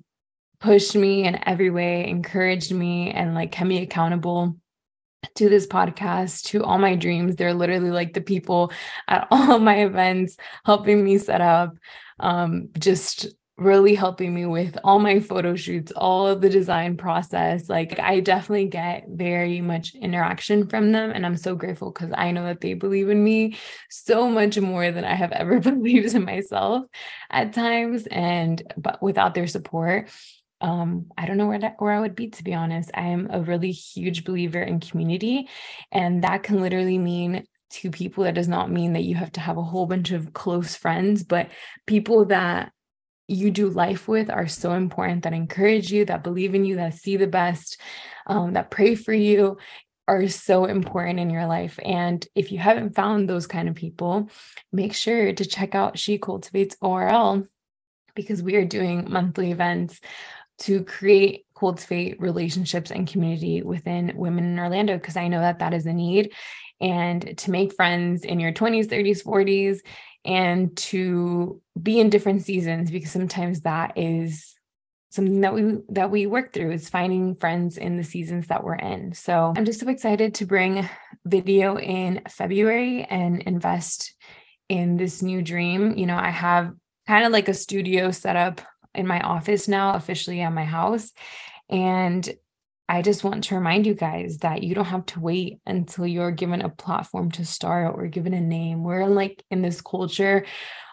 pushed 0.59 0.95
me 0.95 1.23
in 1.25 1.39
every 1.47 1.69
way, 1.69 2.07
encouraged 2.07 2.73
me 2.73 3.11
and 3.11 3.35
like 3.35 3.51
kept 3.51 3.67
me 3.67 3.81
accountable 3.81 4.57
to 5.35 5.49
this 5.49 5.67
podcast, 5.67 6.43
to 6.45 6.63
all 6.63 6.77
my 6.77 6.95
dreams. 6.95 7.35
They're 7.35 7.53
literally 7.53 7.91
like 7.91 8.13
the 8.13 8.21
people 8.21 8.71
at 9.07 9.27
all 9.31 9.59
my 9.59 9.83
events 9.83 10.37
helping 10.65 11.03
me 11.03 11.17
set 11.17 11.41
up 11.41 11.75
um 12.19 12.69
just 12.79 13.27
really 13.57 13.95
helping 13.95 14.35
me 14.35 14.45
with 14.45 14.77
all 14.83 14.99
my 14.99 15.19
photo 15.19 15.55
shoots, 15.55 15.91
all 15.95 16.27
of 16.27 16.41
the 16.41 16.49
design 16.49 16.95
process. 16.95 17.67
Like 17.67 17.99
I 17.99 18.19
definitely 18.19 18.67
get 18.67 19.05
very 19.09 19.61
much 19.61 19.95
interaction 19.95 20.67
from 20.67 20.91
them. 20.91 21.09
And 21.09 21.25
I'm 21.25 21.37
so 21.37 21.55
grateful 21.55 21.91
because 21.91 22.11
I 22.15 22.31
know 22.31 22.43
that 22.45 22.61
they 22.61 22.75
believe 22.75 23.09
in 23.09 23.23
me 23.23 23.57
so 23.89 24.29
much 24.29 24.59
more 24.59 24.91
than 24.91 25.03
I 25.03 25.15
have 25.15 25.31
ever 25.31 25.59
believed 25.61 26.13
in 26.13 26.23
myself 26.23 26.85
at 27.31 27.53
times. 27.53 28.05
And 28.07 28.61
but 28.77 29.01
without 29.01 29.33
their 29.33 29.47
support, 29.47 30.11
um, 30.61 31.07
I 31.17 31.25
don't 31.25 31.37
know 31.37 31.47
where 31.47 31.59
that, 31.59 31.75
where 31.79 31.93
I 31.93 31.99
would 31.99 32.15
be 32.15 32.29
to 32.29 32.43
be 32.43 32.53
honest. 32.53 32.91
I 32.93 33.07
am 33.07 33.27
a 33.31 33.41
really 33.41 33.71
huge 33.71 34.23
believer 34.23 34.61
in 34.61 34.79
community, 34.79 35.49
and 35.91 36.23
that 36.23 36.43
can 36.43 36.61
literally 36.61 36.97
mean 36.97 37.45
two 37.69 37.91
people. 37.91 38.23
That 38.23 38.33
does 38.33 38.47
not 38.47 38.71
mean 38.71 38.93
that 38.93 39.03
you 39.03 39.15
have 39.15 39.31
to 39.33 39.39
have 39.39 39.57
a 39.57 39.63
whole 39.63 39.85
bunch 39.85 40.11
of 40.11 40.33
close 40.33 40.75
friends, 40.75 41.23
but 41.23 41.49
people 41.85 42.25
that 42.25 42.71
you 43.27 43.51
do 43.51 43.69
life 43.69 44.07
with 44.07 44.29
are 44.29 44.47
so 44.47 44.73
important 44.73 45.23
that 45.23 45.33
encourage 45.33 45.91
you, 45.91 46.05
that 46.05 46.23
believe 46.23 46.55
in 46.55 46.65
you, 46.65 46.77
that 46.77 46.93
see 46.93 47.17
the 47.17 47.27
best, 47.27 47.79
um, 48.25 48.53
that 48.53 48.71
pray 48.71 48.95
for 48.95 49.13
you 49.13 49.57
are 50.07 50.27
so 50.29 50.65
important 50.65 51.19
in 51.19 51.29
your 51.29 51.45
life. 51.45 51.77
And 51.83 52.25
if 52.33 52.51
you 52.51 52.57
haven't 52.57 52.95
found 52.95 53.29
those 53.29 53.45
kind 53.45 53.67
of 53.67 53.75
people, 53.75 54.29
make 54.71 54.93
sure 54.93 55.33
to 55.33 55.45
check 55.45 55.75
out 55.75 55.99
She 55.99 56.17
Cultivates 56.17 56.77
ORL 56.81 57.45
because 58.15 58.41
we 58.41 58.55
are 58.55 58.65
doing 58.65 59.11
monthly 59.11 59.51
events 59.51 59.99
to 60.59 60.83
create 60.83 61.45
cultivate 61.57 62.19
relationships 62.19 62.91
and 62.91 63.07
community 63.07 63.61
within 63.61 64.13
women 64.15 64.45
in 64.45 64.59
Orlando 64.59 64.97
because 64.97 65.17
I 65.17 65.27
know 65.27 65.39
that 65.39 65.59
that 65.59 65.73
is 65.73 65.85
a 65.85 65.93
need 65.93 66.33
and 66.79 67.37
to 67.37 67.51
make 67.51 67.73
friends 67.73 68.23
in 68.23 68.39
your 68.39 68.53
20s, 68.53 68.85
30s, 68.85 69.23
40s 69.23 69.79
and 70.25 70.75
to 70.77 71.61
be 71.81 71.99
in 71.99 72.09
different 72.09 72.43
seasons 72.43 72.91
because 72.91 73.11
sometimes 73.11 73.61
that 73.61 73.97
is 73.97 74.55
something 75.09 75.41
that 75.41 75.53
we 75.53 75.77
that 75.89 76.11
we 76.11 76.25
work 76.25 76.53
through 76.53 76.71
is 76.71 76.89
finding 76.89 77.35
friends 77.35 77.77
in 77.77 77.97
the 77.97 78.03
seasons 78.03 78.47
that 78.47 78.63
we're 78.63 78.75
in. 78.75 79.13
So 79.13 79.53
I'm 79.55 79.65
just 79.65 79.79
so 79.79 79.87
excited 79.89 80.35
to 80.35 80.45
bring 80.45 80.87
video 81.25 81.77
in 81.77 82.21
February 82.29 83.03
and 83.03 83.41
invest 83.41 84.13
in 84.69 84.97
this 84.97 85.21
new 85.21 85.41
dream. 85.41 85.97
You 85.97 86.05
know, 86.05 86.17
I 86.17 86.29
have 86.29 86.73
kind 87.07 87.25
of 87.25 87.31
like 87.31 87.47
a 87.47 87.53
studio 87.53 88.11
set 88.11 88.35
up 88.35 88.61
in 88.93 89.07
my 89.07 89.21
office 89.21 89.67
now, 89.67 89.93
officially 89.93 90.41
at 90.41 90.53
my 90.53 90.65
house. 90.65 91.11
And 91.69 92.29
I 92.89 93.01
just 93.01 93.23
want 93.23 93.43
to 93.45 93.55
remind 93.55 93.85
you 93.85 93.93
guys 93.93 94.37
that 94.39 94.63
you 94.63 94.73
don't 94.73 94.85
have 94.85 95.05
to 95.07 95.19
wait 95.19 95.59
until 95.65 96.07
you're 96.07 96.31
given 96.31 96.61
a 96.61 96.69
platform 96.69 97.31
to 97.31 97.45
start 97.45 97.93
or 97.95 98.07
given 98.07 98.33
a 98.33 98.39
name. 98.39 98.83
We're 98.83 99.07
like 99.07 99.43
in 99.51 99.61
this 99.61 99.81
culture 99.81 100.45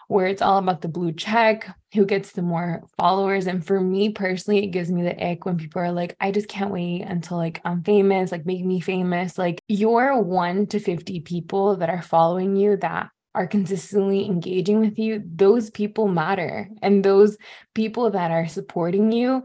where 0.07 0.27
it's 0.27 0.41
all 0.41 0.57
about 0.57 0.81
the 0.81 0.87
blue 0.87 1.11
check, 1.11 1.67
who 1.93 2.05
gets 2.05 2.33
the 2.33 2.41
more 2.41 2.83
followers. 2.97 3.47
And 3.47 3.65
for 3.65 3.79
me 3.79 4.09
personally, 4.09 4.63
it 4.63 4.67
gives 4.67 4.91
me 4.91 5.01
the 5.01 5.25
ick 5.25 5.45
when 5.45 5.57
people 5.57 5.81
are 5.81 5.91
like, 5.91 6.15
I 6.19 6.31
just 6.31 6.47
can't 6.47 6.71
wait 6.71 7.01
until 7.01 7.37
like 7.37 7.61
I'm 7.65 7.81
famous, 7.83 8.31
like 8.31 8.45
make 8.45 8.63
me 8.63 8.79
famous. 8.81 9.37
Like 9.37 9.61
you're 9.67 10.21
one 10.21 10.67
to 10.67 10.79
50 10.79 11.21
people 11.21 11.77
that 11.77 11.89
are 11.89 12.01
following 12.01 12.55
you 12.55 12.77
that 12.77 13.09
are 13.33 13.47
consistently 13.47 14.25
engaging 14.25 14.79
with 14.79 14.97
you, 14.97 15.21
those 15.25 15.69
people 15.69 16.07
matter. 16.07 16.69
And 16.81 17.03
those 17.03 17.37
people 17.73 18.11
that 18.11 18.31
are 18.31 18.47
supporting 18.47 19.11
you, 19.11 19.43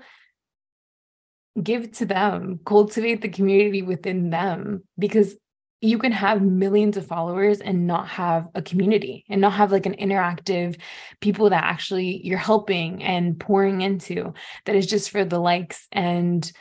give 1.63 1.93
to 1.93 2.07
them, 2.07 2.61
cultivate 2.65 3.23
the 3.23 3.29
community 3.29 3.83
within 3.83 4.31
them 4.31 4.83
because 4.99 5.37
you 5.81 5.99
can 5.99 6.13
have 6.13 6.43
millions 6.43 6.97
of 6.97 7.07
followers 7.07 7.61
and 7.61 7.87
not 7.87 8.07
have 8.07 8.49
a 8.55 8.61
community 8.61 9.25
and 9.31 9.41
not 9.41 9.55
have 9.55 9.73
like 9.73 9.87
an 9.87 9.97
interactive 9.97 10.79
people 11.21 11.51
that 11.51 11.65
actually 11.65 12.21
you're 12.25 12.39
helping 12.39 13.03
and 13.03 13.41
pouring 13.41 13.81
into 13.81 14.35
that 14.67 14.77
is 14.77 14.87
just 14.87 15.11
for 15.11 15.25
the 15.25 15.39
likes 15.39 15.87
and 15.91 16.53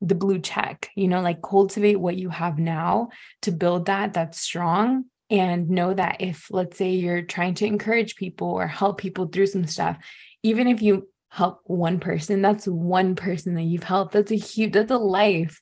the 0.00 0.14
blue 0.14 0.38
check 0.38 0.90
you 0.94 1.08
know 1.08 1.20
like 1.20 1.42
cultivate 1.42 1.96
what 1.96 2.16
you 2.16 2.28
have 2.28 2.56
now 2.56 3.08
to 3.42 3.50
build 3.50 3.86
that 3.86 4.14
that's 4.14 4.40
strong 4.40 5.04
and 5.28 5.68
know 5.68 5.92
that 5.92 6.18
if 6.20 6.46
let's 6.52 6.78
say 6.78 6.92
you're 6.92 7.22
trying 7.22 7.54
to 7.54 7.66
encourage 7.66 8.14
people 8.14 8.48
or 8.48 8.68
help 8.68 8.98
people 8.98 9.26
through 9.26 9.46
some 9.46 9.66
stuff 9.66 9.96
even 10.44 10.68
if 10.68 10.80
you 10.80 11.08
help 11.28 11.60
one 11.64 12.00
person, 12.00 12.42
that's 12.42 12.66
one 12.66 13.14
person 13.14 13.54
that 13.54 13.62
you've 13.62 13.82
helped. 13.82 14.12
That's 14.12 14.32
a 14.32 14.36
huge, 14.36 14.72
that's 14.72 14.90
a 14.90 14.98
life. 14.98 15.60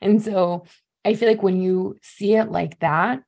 And 0.00 0.22
so 0.22 0.64
I 1.04 1.14
feel 1.14 1.28
like 1.28 1.42
when 1.42 1.60
you 1.60 1.96
see 2.02 2.34
it 2.34 2.50
like 2.50 2.78
that, 2.80 3.22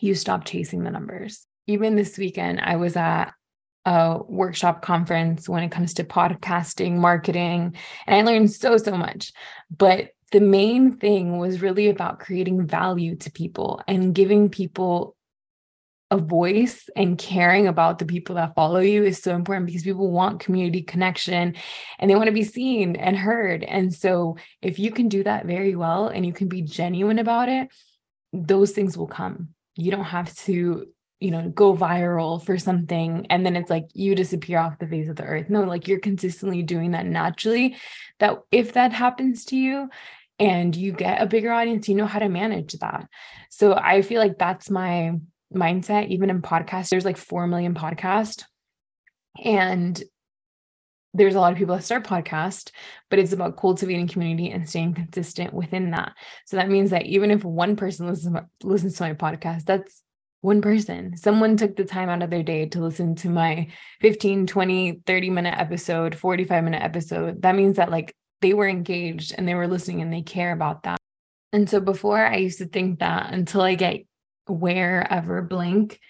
you 0.00 0.14
stop 0.14 0.44
chasing 0.44 0.84
the 0.84 0.90
numbers. 0.90 1.46
Even 1.66 1.96
this 1.96 2.16
weekend, 2.16 2.60
I 2.60 2.76
was 2.76 2.96
at 2.96 3.32
a 3.84 4.18
workshop 4.26 4.82
conference 4.82 5.48
when 5.48 5.62
it 5.62 5.70
comes 5.70 5.94
to 5.94 6.04
podcasting, 6.04 6.96
marketing, 6.96 7.74
and 8.06 8.28
I 8.28 8.30
learned 8.30 8.52
so, 8.52 8.76
so 8.76 8.96
much. 8.96 9.32
But 9.76 10.10
the 10.30 10.40
main 10.40 10.98
thing 10.98 11.38
was 11.38 11.62
really 11.62 11.88
about 11.88 12.20
creating 12.20 12.66
value 12.66 13.16
to 13.16 13.30
people 13.30 13.80
and 13.88 14.14
giving 14.14 14.50
people 14.50 15.16
a 16.10 16.16
voice 16.16 16.88
and 16.96 17.18
caring 17.18 17.66
about 17.66 17.98
the 17.98 18.06
people 18.06 18.36
that 18.36 18.54
follow 18.54 18.80
you 18.80 19.04
is 19.04 19.22
so 19.22 19.34
important 19.34 19.66
because 19.66 19.82
people 19.82 20.10
want 20.10 20.40
community 20.40 20.82
connection 20.82 21.54
and 21.98 22.10
they 22.10 22.14
want 22.14 22.26
to 22.26 22.32
be 22.32 22.44
seen 22.44 22.96
and 22.96 23.16
heard. 23.16 23.62
And 23.62 23.92
so, 23.92 24.36
if 24.62 24.78
you 24.78 24.90
can 24.90 25.08
do 25.08 25.22
that 25.24 25.44
very 25.44 25.76
well 25.76 26.08
and 26.08 26.24
you 26.24 26.32
can 26.32 26.48
be 26.48 26.62
genuine 26.62 27.18
about 27.18 27.48
it, 27.48 27.68
those 28.32 28.72
things 28.72 28.96
will 28.96 29.06
come. 29.06 29.50
You 29.76 29.90
don't 29.90 30.04
have 30.04 30.34
to, 30.38 30.86
you 31.20 31.30
know, 31.30 31.50
go 31.50 31.76
viral 31.76 32.42
for 32.42 32.56
something 32.58 33.26
and 33.28 33.44
then 33.44 33.54
it's 33.54 33.70
like 33.70 33.88
you 33.92 34.14
disappear 34.14 34.58
off 34.58 34.78
the 34.78 34.88
face 34.88 35.08
of 35.08 35.16
the 35.16 35.24
earth. 35.24 35.50
No, 35.50 35.64
like 35.64 35.88
you're 35.88 36.00
consistently 36.00 36.62
doing 36.62 36.92
that 36.92 37.06
naturally. 37.06 37.76
That 38.18 38.38
if 38.50 38.72
that 38.72 38.92
happens 38.92 39.44
to 39.46 39.56
you, 39.56 39.90
and 40.40 40.76
you 40.76 40.92
get 40.92 41.20
a 41.20 41.26
bigger 41.26 41.50
audience, 41.50 41.88
you 41.88 41.96
know 41.96 42.06
how 42.06 42.20
to 42.20 42.28
manage 42.28 42.74
that. 42.74 43.08
So 43.50 43.74
I 43.74 44.02
feel 44.02 44.20
like 44.20 44.38
that's 44.38 44.70
my 44.70 45.18
mindset, 45.54 46.08
even 46.08 46.30
in 46.30 46.42
podcasts. 46.42 46.88
There's 46.88 47.04
like 47.04 47.16
4 47.16 47.46
million 47.46 47.74
podcasts. 47.74 48.44
And 49.42 50.02
there's 51.14 51.34
a 51.34 51.40
lot 51.40 51.52
of 51.52 51.58
people 51.58 51.74
that 51.74 51.84
start 51.84 52.04
podcast, 52.04 52.70
but 53.10 53.18
it's 53.18 53.32
about 53.32 53.56
cultivating 53.56 54.08
community 54.08 54.50
and 54.50 54.68
staying 54.68 54.94
consistent 54.94 55.54
within 55.54 55.90
that. 55.92 56.12
So 56.46 56.56
that 56.56 56.68
means 56.68 56.90
that 56.90 57.06
even 57.06 57.30
if 57.30 57.44
one 57.44 57.76
person 57.76 58.06
listens, 58.06 58.36
listens 58.62 58.96
to 58.96 59.04
my 59.04 59.14
podcast, 59.14 59.64
that's 59.64 60.02
one 60.40 60.60
person. 60.60 61.16
Someone 61.16 61.56
took 61.56 61.76
the 61.76 61.84
time 61.84 62.08
out 62.08 62.22
of 62.22 62.30
their 62.30 62.42
day 62.42 62.66
to 62.66 62.80
listen 62.80 63.14
to 63.16 63.30
my 63.30 63.68
15, 64.00 64.46
20, 64.46 65.02
30 65.06 65.30
minute 65.30 65.54
episode, 65.58 66.14
45 66.14 66.64
minute 66.64 66.82
episode. 66.82 67.42
That 67.42 67.56
means 67.56 67.76
that 67.76 67.90
like 67.90 68.14
they 68.40 68.54
were 68.54 68.68
engaged 68.68 69.34
and 69.36 69.48
they 69.48 69.54
were 69.54 69.66
listening 69.66 70.02
and 70.02 70.12
they 70.12 70.22
care 70.22 70.52
about 70.52 70.84
that. 70.84 70.98
And 71.52 71.68
so 71.68 71.80
before 71.80 72.24
I 72.24 72.36
used 72.36 72.58
to 72.58 72.66
think 72.66 73.00
that 73.00 73.32
until 73.32 73.62
I 73.62 73.74
get 73.74 74.02
wherever 74.48 75.42
blank 75.42 76.00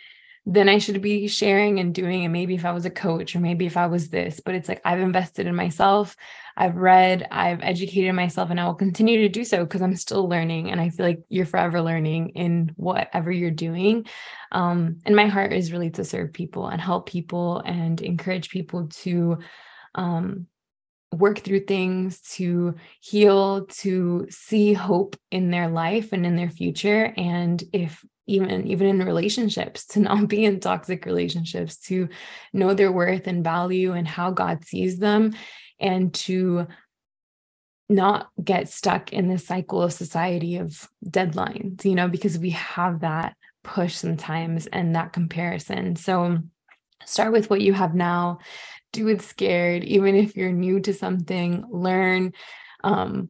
then 0.50 0.68
I 0.70 0.78
should 0.78 1.02
be 1.02 1.28
sharing 1.28 1.78
and 1.78 1.94
doing 1.94 2.24
And 2.24 2.32
Maybe 2.32 2.54
if 2.54 2.64
I 2.64 2.72
was 2.72 2.86
a 2.86 2.90
coach 2.90 3.36
or 3.36 3.40
maybe 3.40 3.66
if 3.66 3.76
I 3.76 3.86
was 3.86 4.08
this, 4.08 4.40
but 4.42 4.54
it's 4.54 4.68
like 4.68 4.80
I've 4.82 4.98
invested 4.98 5.46
in 5.46 5.54
myself. 5.54 6.16
I've 6.56 6.76
read, 6.76 7.28
I've 7.30 7.60
educated 7.60 8.14
myself, 8.14 8.48
and 8.50 8.58
I 8.58 8.64
will 8.64 8.74
continue 8.74 9.20
to 9.20 9.28
do 9.28 9.44
so 9.44 9.62
because 9.62 9.82
I'm 9.82 9.94
still 9.94 10.26
learning. 10.26 10.70
And 10.70 10.80
I 10.80 10.88
feel 10.88 11.04
like 11.04 11.20
you're 11.28 11.44
forever 11.44 11.82
learning 11.82 12.30
in 12.30 12.72
whatever 12.76 13.30
you're 13.30 13.50
doing. 13.50 14.06
Um, 14.50 15.00
and 15.04 15.14
my 15.14 15.26
heart 15.26 15.52
is 15.52 15.70
really 15.70 15.90
to 15.90 16.04
serve 16.04 16.32
people 16.32 16.66
and 16.68 16.80
help 16.80 17.10
people 17.10 17.58
and 17.58 18.00
encourage 18.00 18.48
people 18.48 18.88
to 19.02 19.38
um, 19.94 20.46
work 21.12 21.40
through 21.40 21.66
things, 21.66 22.22
to 22.36 22.74
heal, 23.00 23.66
to 23.66 24.26
see 24.30 24.72
hope 24.72 25.14
in 25.30 25.50
their 25.50 25.68
life 25.68 26.14
and 26.14 26.24
in 26.24 26.36
their 26.36 26.50
future. 26.50 27.12
And 27.18 27.62
if 27.74 28.02
even 28.28 28.66
even 28.66 28.86
in 28.86 28.98
relationships 29.04 29.86
to 29.86 30.00
not 30.00 30.28
be 30.28 30.44
in 30.44 30.60
toxic 30.60 31.06
relationships 31.06 31.78
to 31.78 32.08
know 32.52 32.74
their 32.74 32.92
worth 32.92 33.26
and 33.26 33.42
value 33.42 33.92
and 33.92 34.06
how 34.06 34.30
god 34.30 34.64
sees 34.64 34.98
them 34.98 35.32
and 35.80 36.14
to 36.14 36.66
not 37.88 38.28
get 38.42 38.68
stuck 38.68 39.12
in 39.12 39.28
this 39.28 39.46
cycle 39.46 39.82
of 39.82 39.92
society 39.92 40.56
of 40.56 40.88
deadlines 41.04 41.84
you 41.84 41.94
know 41.94 42.08
because 42.08 42.38
we 42.38 42.50
have 42.50 43.00
that 43.00 43.34
push 43.68 43.94
sometimes 43.94 44.66
and 44.66 44.96
that 44.96 45.12
comparison. 45.12 45.94
So 45.96 46.38
start 47.04 47.32
with 47.32 47.50
what 47.50 47.60
you 47.60 47.74
have 47.74 47.94
now. 47.94 48.38
Do 48.92 49.08
it 49.08 49.22
scared 49.22 49.84
even 49.84 50.14
if 50.14 50.36
you're 50.36 50.52
new 50.52 50.80
to 50.80 50.94
something. 50.94 51.64
Learn 51.70 52.32
um 52.84 53.28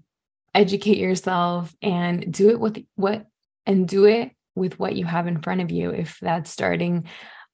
educate 0.55 0.99
yourself 0.99 1.75
and 1.83 2.33
do 2.33 2.51
it 2.51 2.61
with 2.61 2.85
what 2.95 3.27
and 3.67 3.89
do 3.89 4.05
it 4.05 4.33
with 4.59 4.79
what 4.79 4.97
you 4.97 5.07
have 5.07 5.27
in 5.27 5.41
front 5.41 5.61
of 5.61 5.71
you. 5.71 5.91
If 5.91 6.19
that's 6.21 6.51
starting 6.51 7.07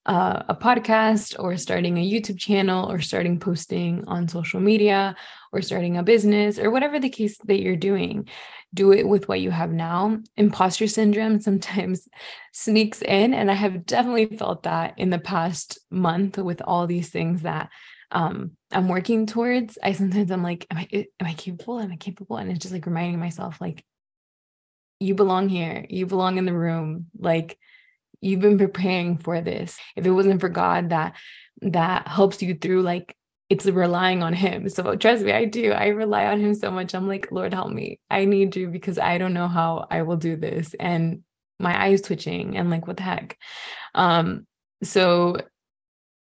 uh, 0.07 0.43
a 0.49 0.55
podcast 0.55 1.39
or 1.39 1.57
starting 1.57 1.97
a 1.97 2.11
YouTube 2.11 2.39
channel 2.39 2.91
or 2.91 3.01
starting 3.01 3.41
posting 3.41 4.05
on 4.07 4.29
social 4.29 4.61
media 4.61 5.17
or 5.53 5.63
starting 5.63 5.97
a 5.97 6.03
business 6.03 6.59
or 6.59 6.71
whatever 6.71 7.01
the 7.01 7.09
case 7.09 7.39
that 7.45 7.63
you're 7.63 7.77
doing, 7.77 8.29
do 8.75 8.93
it 8.93 9.09
with 9.09 9.29
what 9.29 9.41
you 9.41 9.51
have 9.51 9.71
now. 9.71 10.19
Imposter 10.37 10.87
syndrome 10.87 11.41
sometimes 11.41 12.07
sneaks 12.53 13.01
in. 13.01 13.33
And 13.33 13.51
I 13.51 13.55
have 13.55 13.87
definitely 13.87 14.37
felt 14.37 14.65
that 14.65 14.95
in 14.99 15.11
the 15.11 15.19
past 15.19 15.79
month 15.91 16.37
with 16.37 16.61
all 16.61 16.87
these 16.87 17.11
things 17.11 17.43
that 17.43 17.71
um, 18.11 18.53
I'm 18.71 18.89
working 18.89 19.27
towards. 19.27 19.79
I 19.83 19.93
sometimes 19.93 20.31
I'm 20.31 20.43
like, 20.43 20.67
am 20.71 20.79
I 20.79 20.89
am 20.93 21.27
I 21.27 21.35
capable? 21.35 21.81
Am 21.81 21.91
I 21.91 21.97
capable? 21.97 22.37
And 22.37 22.51
it's 22.51 22.61
just 22.61 22.75
like 22.75 22.87
reminding 22.87 23.19
myself, 23.19 23.61
like, 23.61 23.85
you 25.05 25.15
belong 25.15 25.49
here. 25.49 25.85
You 25.89 26.07
belong 26.07 26.39
in 26.39 26.47
the 26.47 26.55
room. 26.55 27.07
Like 27.19 27.59
you've 28.21 28.41
been 28.41 28.59
preparing 28.59 29.19
for 29.19 29.41
this. 29.41 29.77
If 29.97 30.07
it 30.07 30.11
wasn't 30.11 30.41
for 30.41 30.49
God 30.49 30.91
that 30.91 31.15
that 31.61 32.09
helps 32.09 32.43
you 32.43 32.55
through, 32.55 32.83
like 32.83 33.17
it's 33.51 33.67
relying 33.67 34.23
on 34.23 34.33
him. 34.33 34.69
So 34.69 34.97
trust 34.97 35.23
me, 35.23 35.33
I 35.33 35.45
do. 35.45 35.73
I 35.73 35.89
rely 35.89 36.27
on 36.27 36.41
him 36.41 36.55
so 36.55 36.71
much. 36.71 36.95
I'm 36.95 37.07
like, 37.07 37.31
Lord, 37.31 37.53
help 37.53 37.71
me. 37.71 38.01
I 38.11 38.25
need 38.25 38.57
you 38.57 38.69
because 38.69 38.99
I 38.99 39.19
don't 39.19 39.35
know 39.35 39.49
how 39.49 39.87
I 39.91 40.03
will 40.03 40.17
do 40.17 40.37
this. 40.37 40.75
And 40.81 41.23
my 41.59 41.81
eyes 41.81 42.01
twitching 42.01 42.57
and 42.57 42.71
like, 42.71 42.87
what 42.87 42.97
the 42.97 43.03
heck? 43.03 43.37
Um, 43.95 44.47
so 44.83 45.37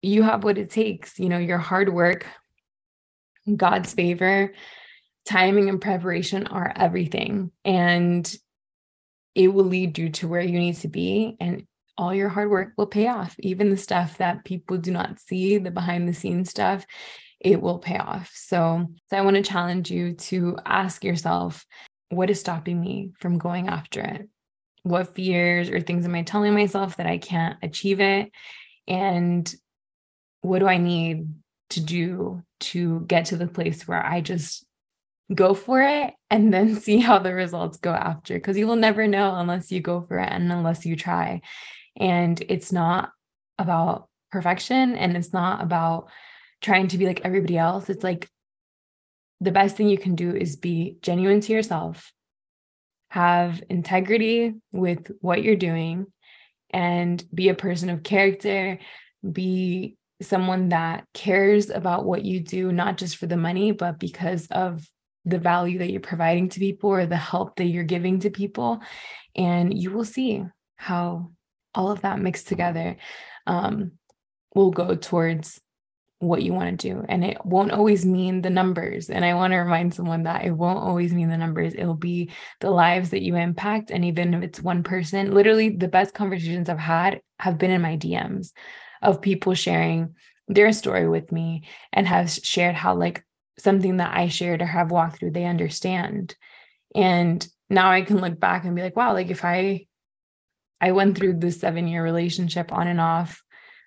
you 0.02 0.22
have 0.22 0.44
what 0.44 0.58
it 0.58 0.70
takes, 0.70 1.18
you 1.18 1.28
know, 1.28 1.38
your 1.38 1.58
hard 1.58 1.88
work, 1.92 2.26
God's 3.56 3.92
favor, 3.94 4.52
timing 5.24 5.68
and 5.68 5.80
preparation 5.80 6.46
are 6.46 6.72
everything. 6.76 7.50
And 7.64 8.32
it 9.36 9.48
will 9.48 9.66
lead 9.66 9.98
you 9.98 10.08
to 10.08 10.26
where 10.26 10.40
you 10.40 10.58
need 10.58 10.76
to 10.76 10.88
be 10.88 11.36
and 11.38 11.66
all 11.98 12.14
your 12.14 12.30
hard 12.30 12.50
work 12.50 12.72
will 12.76 12.86
pay 12.86 13.06
off. 13.06 13.36
Even 13.38 13.70
the 13.70 13.76
stuff 13.76 14.16
that 14.18 14.44
people 14.44 14.78
do 14.78 14.90
not 14.90 15.20
see 15.20 15.58
the 15.58 15.70
behind 15.70 16.08
the 16.08 16.14
scenes 16.14 16.50
stuff 16.50 16.86
it 17.38 17.60
will 17.60 17.78
pay 17.78 17.98
off. 17.98 18.32
So, 18.34 18.86
so 19.10 19.16
i 19.16 19.20
want 19.20 19.36
to 19.36 19.42
challenge 19.42 19.90
you 19.90 20.14
to 20.14 20.58
ask 20.64 21.04
yourself 21.04 21.66
what 22.08 22.30
is 22.30 22.40
stopping 22.40 22.80
me 22.80 23.12
from 23.20 23.36
going 23.36 23.68
after 23.68 24.00
it? 24.00 24.28
What 24.84 25.14
fears 25.14 25.68
or 25.68 25.80
things 25.80 26.06
am 26.06 26.14
i 26.14 26.22
telling 26.22 26.54
myself 26.54 26.96
that 26.96 27.06
i 27.06 27.18
can't 27.18 27.58
achieve 27.62 28.00
it? 28.00 28.32
And 28.88 29.54
what 30.40 30.60
do 30.60 30.66
i 30.66 30.78
need 30.78 31.28
to 31.70 31.80
do 31.80 32.42
to 32.60 33.00
get 33.00 33.26
to 33.26 33.36
the 33.36 33.48
place 33.48 33.86
where 33.86 34.04
i 34.04 34.20
just 34.20 34.65
go 35.34 35.54
for 35.54 35.82
it 35.82 36.14
and 36.30 36.52
then 36.52 36.76
see 36.80 36.98
how 36.98 37.18
the 37.18 37.34
results 37.34 37.78
go 37.78 37.92
after 37.92 38.34
because 38.34 38.56
you 38.56 38.66
will 38.66 38.76
never 38.76 39.06
know 39.06 39.34
unless 39.36 39.70
you 39.72 39.80
go 39.80 40.00
for 40.02 40.18
it 40.18 40.28
and 40.30 40.52
unless 40.52 40.86
you 40.86 40.96
try. 40.96 41.40
And 41.96 42.42
it's 42.48 42.72
not 42.72 43.10
about 43.58 44.08
perfection 44.30 44.96
and 44.96 45.16
it's 45.16 45.32
not 45.32 45.62
about 45.62 46.08
trying 46.60 46.88
to 46.88 46.98
be 46.98 47.06
like 47.06 47.22
everybody 47.24 47.56
else. 47.56 47.88
It's 47.88 48.04
like 48.04 48.28
the 49.40 49.52
best 49.52 49.76
thing 49.76 49.88
you 49.88 49.98
can 49.98 50.14
do 50.14 50.34
is 50.34 50.56
be 50.56 50.96
genuine 51.02 51.40
to 51.40 51.52
yourself 51.52 52.12
have 53.10 53.62
integrity 53.70 54.54
with 54.72 55.10
what 55.20 55.42
you're 55.42 55.56
doing 55.56 56.06
and 56.70 57.24
be 57.32 57.48
a 57.48 57.54
person 57.54 57.88
of 57.88 58.02
character 58.02 58.78
be 59.32 59.96
someone 60.20 60.70
that 60.70 61.04
cares 61.14 61.70
about 61.70 62.04
what 62.04 62.24
you 62.24 62.40
do 62.40 62.72
not 62.72 62.96
just 62.96 63.16
for 63.16 63.26
the 63.26 63.36
money 63.36 63.70
but 63.70 63.98
because 63.98 64.46
of 64.50 64.86
the 65.26 65.38
value 65.38 65.78
that 65.78 65.90
you're 65.90 66.00
providing 66.00 66.48
to 66.48 66.60
people 66.60 66.90
or 66.90 67.04
the 67.04 67.16
help 67.16 67.56
that 67.56 67.64
you're 67.64 67.84
giving 67.84 68.20
to 68.20 68.30
people. 68.30 68.80
And 69.34 69.76
you 69.76 69.90
will 69.90 70.04
see 70.04 70.44
how 70.76 71.32
all 71.74 71.90
of 71.90 72.02
that 72.02 72.20
mixed 72.20 72.48
together 72.48 72.96
um, 73.46 73.92
will 74.54 74.70
go 74.70 74.94
towards 74.94 75.60
what 76.18 76.42
you 76.42 76.54
want 76.54 76.80
to 76.80 76.88
do. 76.88 77.04
And 77.08 77.24
it 77.24 77.44
won't 77.44 77.72
always 77.72 78.06
mean 78.06 78.40
the 78.40 78.50
numbers. 78.50 79.10
And 79.10 79.24
I 79.24 79.34
want 79.34 79.52
to 79.52 79.58
remind 79.58 79.92
someone 79.92 80.22
that 80.22 80.46
it 80.46 80.52
won't 80.52 80.78
always 80.78 81.12
mean 81.12 81.28
the 81.28 81.36
numbers. 81.36 81.74
It'll 81.74 81.94
be 81.94 82.30
the 82.60 82.70
lives 82.70 83.10
that 83.10 83.22
you 83.22 83.36
impact. 83.36 83.90
And 83.90 84.04
even 84.04 84.32
if 84.32 84.42
it's 84.42 84.62
one 84.62 84.82
person, 84.82 85.34
literally 85.34 85.70
the 85.70 85.88
best 85.88 86.14
conversations 86.14 86.70
I've 86.70 86.78
had 86.78 87.20
have 87.38 87.58
been 87.58 87.70
in 87.70 87.82
my 87.82 87.98
DMs 87.98 88.52
of 89.02 89.20
people 89.20 89.52
sharing 89.54 90.14
their 90.48 90.72
story 90.72 91.08
with 91.08 91.32
me 91.32 91.64
and 91.92 92.06
have 92.06 92.30
shared 92.30 92.74
how 92.74 92.94
like 92.94 93.22
something 93.58 93.98
that 93.98 94.16
I 94.16 94.28
shared 94.28 94.62
or 94.62 94.66
have 94.66 94.90
walked 94.90 95.18
through, 95.18 95.32
they 95.32 95.44
understand. 95.44 96.34
And 96.94 97.46
now 97.68 97.90
I 97.90 98.02
can 98.02 98.20
look 98.20 98.38
back 98.38 98.64
and 98.64 98.76
be 98.76 98.82
like, 98.82 98.96
wow, 98.96 99.12
like 99.12 99.30
if 99.30 99.44
I 99.44 99.86
I 100.80 100.92
went 100.92 101.16
through 101.16 101.38
this 101.38 101.60
seven 101.60 101.88
year 101.88 102.02
relationship 102.02 102.70
on 102.72 102.86
and 102.86 103.00
off, 103.00 103.42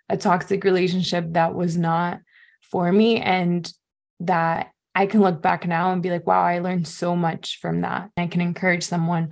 a 0.09 0.17
toxic 0.17 0.63
relationship 0.63 1.25
that 1.33 1.53
was 1.53 1.77
not 1.77 2.19
for 2.71 2.91
me, 2.91 3.21
and 3.21 3.71
that 4.21 4.71
I 4.95 5.05
can 5.05 5.21
look 5.21 5.41
back 5.41 5.67
now 5.67 5.91
and 5.91 6.01
be 6.01 6.09
like, 6.09 6.25
wow, 6.25 6.43
I 6.43 6.59
learned 6.59 6.87
so 6.87 7.15
much 7.15 7.59
from 7.61 7.81
that. 7.81 8.09
I 8.17 8.27
can 8.27 8.41
encourage 8.41 8.83
someone 8.83 9.29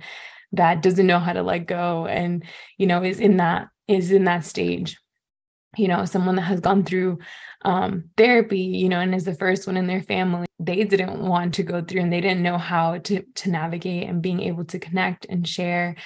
that 0.52 0.82
doesn't 0.82 1.06
know 1.06 1.18
how 1.18 1.34
to 1.34 1.42
let 1.42 1.66
go 1.66 2.06
and, 2.06 2.44
you 2.78 2.86
know, 2.86 3.02
is 3.02 3.20
in 3.20 3.36
that, 3.36 3.68
is 3.86 4.10
in 4.12 4.24
that 4.24 4.44
stage 4.44 4.96
you 5.78 5.88
know 5.88 6.04
someone 6.04 6.36
that 6.36 6.42
has 6.42 6.60
gone 6.60 6.84
through 6.84 7.18
um, 7.64 8.04
therapy 8.16 8.60
you 8.60 8.88
know 8.88 9.00
and 9.00 9.14
is 9.14 9.24
the 9.24 9.34
first 9.34 9.66
one 9.66 9.76
in 9.76 9.86
their 9.86 10.02
family 10.02 10.46
they 10.58 10.84
didn't 10.84 11.20
want 11.20 11.54
to 11.54 11.62
go 11.62 11.82
through 11.82 12.00
and 12.00 12.12
they 12.12 12.20
didn't 12.20 12.42
know 12.42 12.58
how 12.58 12.98
to 12.98 13.22
to 13.34 13.50
navigate 13.50 14.08
and 14.08 14.22
being 14.22 14.40
able 14.42 14.64
to 14.64 14.78
connect 14.78 15.26
and 15.26 15.46
share 15.46 15.96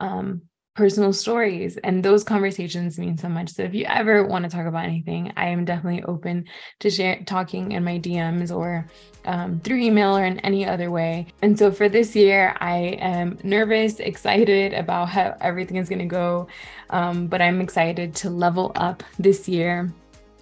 um, 0.00 0.42
personal 0.74 1.12
stories 1.12 1.76
and 1.84 2.02
those 2.02 2.24
conversations 2.24 2.98
mean 2.98 3.18
so 3.18 3.28
much. 3.28 3.50
So 3.50 3.62
if 3.62 3.74
you 3.74 3.84
ever 3.84 4.26
want 4.26 4.44
to 4.44 4.50
talk 4.50 4.66
about 4.66 4.84
anything 4.84 5.32
i 5.36 5.48
am 5.48 5.64
definitely 5.64 6.02
open 6.04 6.46
to 6.80 6.88
share 6.88 7.22
talking 7.24 7.72
in 7.72 7.84
my 7.84 7.98
dms 7.98 8.54
or 8.54 8.86
um, 9.24 9.60
through 9.60 9.78
email 9.78 10.16
or 10.16 10.24
in 10.24 10.40
any 10.40 10.66
other 10.66 10.90
way. 10.90 11.26
And 11.42 11.58
so 11.58 11.70
for 11.70 11.88
this 11.88 12.16
year 12.16 12.56
i 12.60 12.96
am 13.00 13.38
nervous 13.42 14.00
excited 14.00 14.72
about 14.72 15.10
how 15.10 15.36
everything 15.40 15.76
is 15.76 15.88
going 15.88 15.98
to 15.98 16.06
go 16.06 16.48
um, 16.90 17.26
but 17.26 17.42
i'm 17.42 17.60
excited 17.60 18.14
to 18.16 18.30
level 18.30 18.72
up 18.74 19.02
this 19.18 19.48
year. 19.48 19.92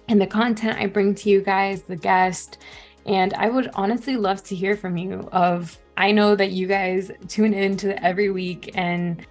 And 0.07 0.21
the 0.21 0.27
content 0.27 0.77
i 0.79 0.87
bring 0.87 1.13
to 1.15 1.29
you 1.29 1.41
guys 1.41 1.83
the 1.83 1.97
guest 1.97 2.59
and 3.05 3.33
i 3.33 3.49
would 3.49 3.69
honestly 3.73 4.15
love 4.15 4.43
to 4.43 4.55
hear 4.55 4.77
from 4.77 4.95
you 4.95 5.27
of 5.31 5.77
I 5.97 6.11
know 6.11 6.35
that 6.35 6.51
you 6.51 6.67
guys 6.67 7.11
tune 7.27 7.53
in 7.53 7.77
to 7.77 8.01
every 8.03 8.31
week 8.31 8.71
and 8.73 9.23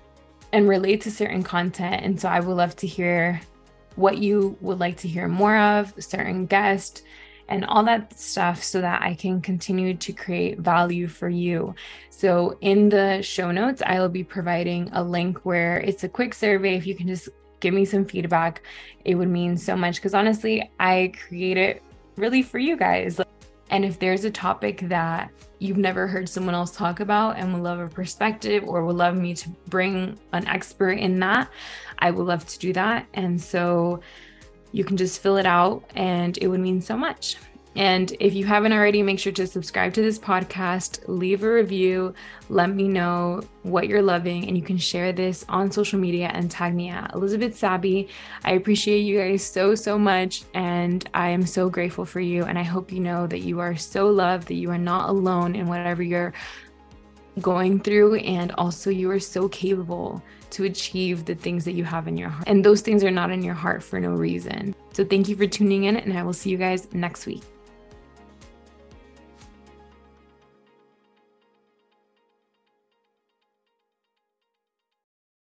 and 0.52 0.68
relate 0.68 1.02
to 1.02 1.10
certain 1.10 1.42
content. 1.42 2.04
And 2.04 2.20
so 2.20 2.28
I 2.28 2.40
would 2.40 2.56
love 2.56 2.76
to 2.76 2.86
hear 2.86 3.40
what 3.96 4.18
you 4.18 4.56
would 4.60 4.78
like 4.78 4.96
to 4.98 5.08
hear 5.08 5.28
more 5.28 5.56
of, 5.56 5.92
certain 5.98 6.46
guest, 6.46 7.02
and 7.48 7.64
all 7.64 7.82
that 7.84 8.18
stuff 8.18 8.62
so 8.62 8.80
that 8.80 9.02
I 9.02 9.14
can 9.14 9.40
continue 9.40 9.94
to 9.94 10.12
create 10.12 10.58
value 10.58 11.08
for 11.08 11.28
you. 11.28 11.74
So, 12.10 12.56
in 12.60 12.88
the 12.88 13.22
show 13.22 13.50
notes, 13.50 13.82
I 13.84 13.98
will 13.98 14.08
be 14.08 14.22
providing 14.22 14.88
a 14.92 15.02
link 15.02 15.44
where 15.44 15.78
it's 15.78 16.04
a 16.04 16.08
quick 16.08 16.32
survey. 16.32 16.76
If 16.76 16.86
you 16.86 16.94
can 16.94 17.08
just 17.08 17.28
give 17.58 17.74
me 17.74 17.84
some 17.84 18.04
feedback, 18.04 18.62
it 19.04 19.16
would 19.16 19.28
mean 19.28 19.56
so 19.56 19.76
much 19.76 19.96
because 19.96 20.14
honestly, 20.14 20.70
I 20.78 21.12
create 21.28 21.56
it 21.56 21.82
really 22.16 22.42
for 22.42 22.58
you 22.58 22.76
guys. 22.76 23.20
And 23.70 23.84
if 23.84 23.98
there's 23.98 24.24
a 24.24 24.30
topic 24.30 24.80
that 24.88 25.30
you've 25.60 25.76
never 25.76 26.06
heard 26.06 26.28
someone 26.28 26.54
else 26.54 26.72
talk 26.72 27.00
about 27.00 27.38
and 27.38 27.52
would 27.54 27.62
love 27.62 27.78
a 27.78 27.88
perspective 27.88 28.64
or 28.66 28.84
would 28.84 28.96
love 28.96 29.16
me 29.16 29.34
to 29.34 29.48
bring 29.68 30.18
an 30.32 30.46
expert 30.46 30.92
in 30.92 31.18
that, 31.20 31.48
I 31.98 32.10
would 32.10 32.26
love 32.26 32.46
to 32.46 32.58
do 32.58 32.72
that. 32.72 33.06
And 33.14 33.40
so 33.40 34.00
you 34.72 34.84
can 34.84 34.96
just 34.96 35.22
fill 35.22 35.36
it 35.36 35.46
out 35.46 35.84
and 35.94 36.36
it 36.38 36.48
would 36.48 36.60
mean 36.60 36.80
so 36.80 36.96
much. 36.96 37.36
And 37.76 38.16
if 38.18 38.34
you 38.34 38.44
haven't 38.44 38.72
already, 38.72 39.00
make 39.00 39.20
sure 39.20 39.32
to 39.32 39.46
subscribe 39.46 39.94
to 39.94 40.02
this 40.02 40.18
podcast, 40.18 41.04
leave 41.06 41.44
a 41.44 41.52
review, 41.52 42.14
let 42.48 42.70
me 42.70 42.88
know 42.88 43.42
what 43.62 43.86
you're 43.86 44.02
loving, 44.02 44.48
and 44.48 44.56
you 44.56 44.62
can 44.62 44.76
share 44.76 45.12
this 45.12 45.44
on 45.48 45.70
social 45.70 45.98
media 45.98 46.32
and 46.34 46.50
tag 46.50 46.74
me 46.74 46.88
at 46.88 47.14
Elizabeth 47.14 47.56
Sabby. 47.56 48.08
I 48.44 48.54
appreciate 48.54 49.00
you 49.00 49.18
guys 49.18 49.44
so, 49.44 49.76
so 49.76 49.96
much, 49.96 50.42
and 50.52 51.08
I 51.14 51.28
am 51.28 51.46
so 51.46 51.70
grateful 51.70 52.04
for 52.04 52.20
you. 52.20 52.42
And 52.42 52.58
I 52.58 52.64
hope 52.64 52.90
you 52.90 52.98
know 52.98 53.28
that 53.28 53.40
you 53.40 53.60
are 53.60 53.76
so 53.76 54.08
loved, 54.10 54.48
that 54.48 54.54
you 54.54 54.70
are 54.72 54.78
not 54.78 55.08
alone 55.08 55.54
in 55.54 55.68
whatever 55.68 56.02
you're 56.02 56.34
going 57.40 57.78
through, 57.78 58.16
and 58.16 58.50
also 58.58 58.90
you 58.90 59.08
are 59.12 59.20
so 59.20 59.48
capable 59.48 60.20
to 60.50 60.64
achieve 60.64 61.24
the 61.24 61.36
things 61.36 61.64
that 61.64 61.74
you 61.74 61.84
have 61.84 62.08
in 62.08 62.16
your 62.16 62.30
heart. 62.30 62.48
And 62.48 62.64
those 62.64 62.80
things 62.80 63.04
are 63.04 63.12
not 63.12 63.30
in 63.30 63.44
your 63.44 63.54
heart 63.54 63.84
for 63.84 64.00
no 64.00 64.10
reason. 64.10 64.74
So 64.92 65.04
thank 65.04 65.28
you 65.28 65.36
for 65.36 65.46
tuning 65.46 65.84
in, 65.84 65.96
and 65.96 66.18
I 66.18 66.24
will 66.24 66.32
see 66.32 66.50
you 66.50 66.56
guys 66.56 66.92
next 66.92 67.26
week. 67.26 67.44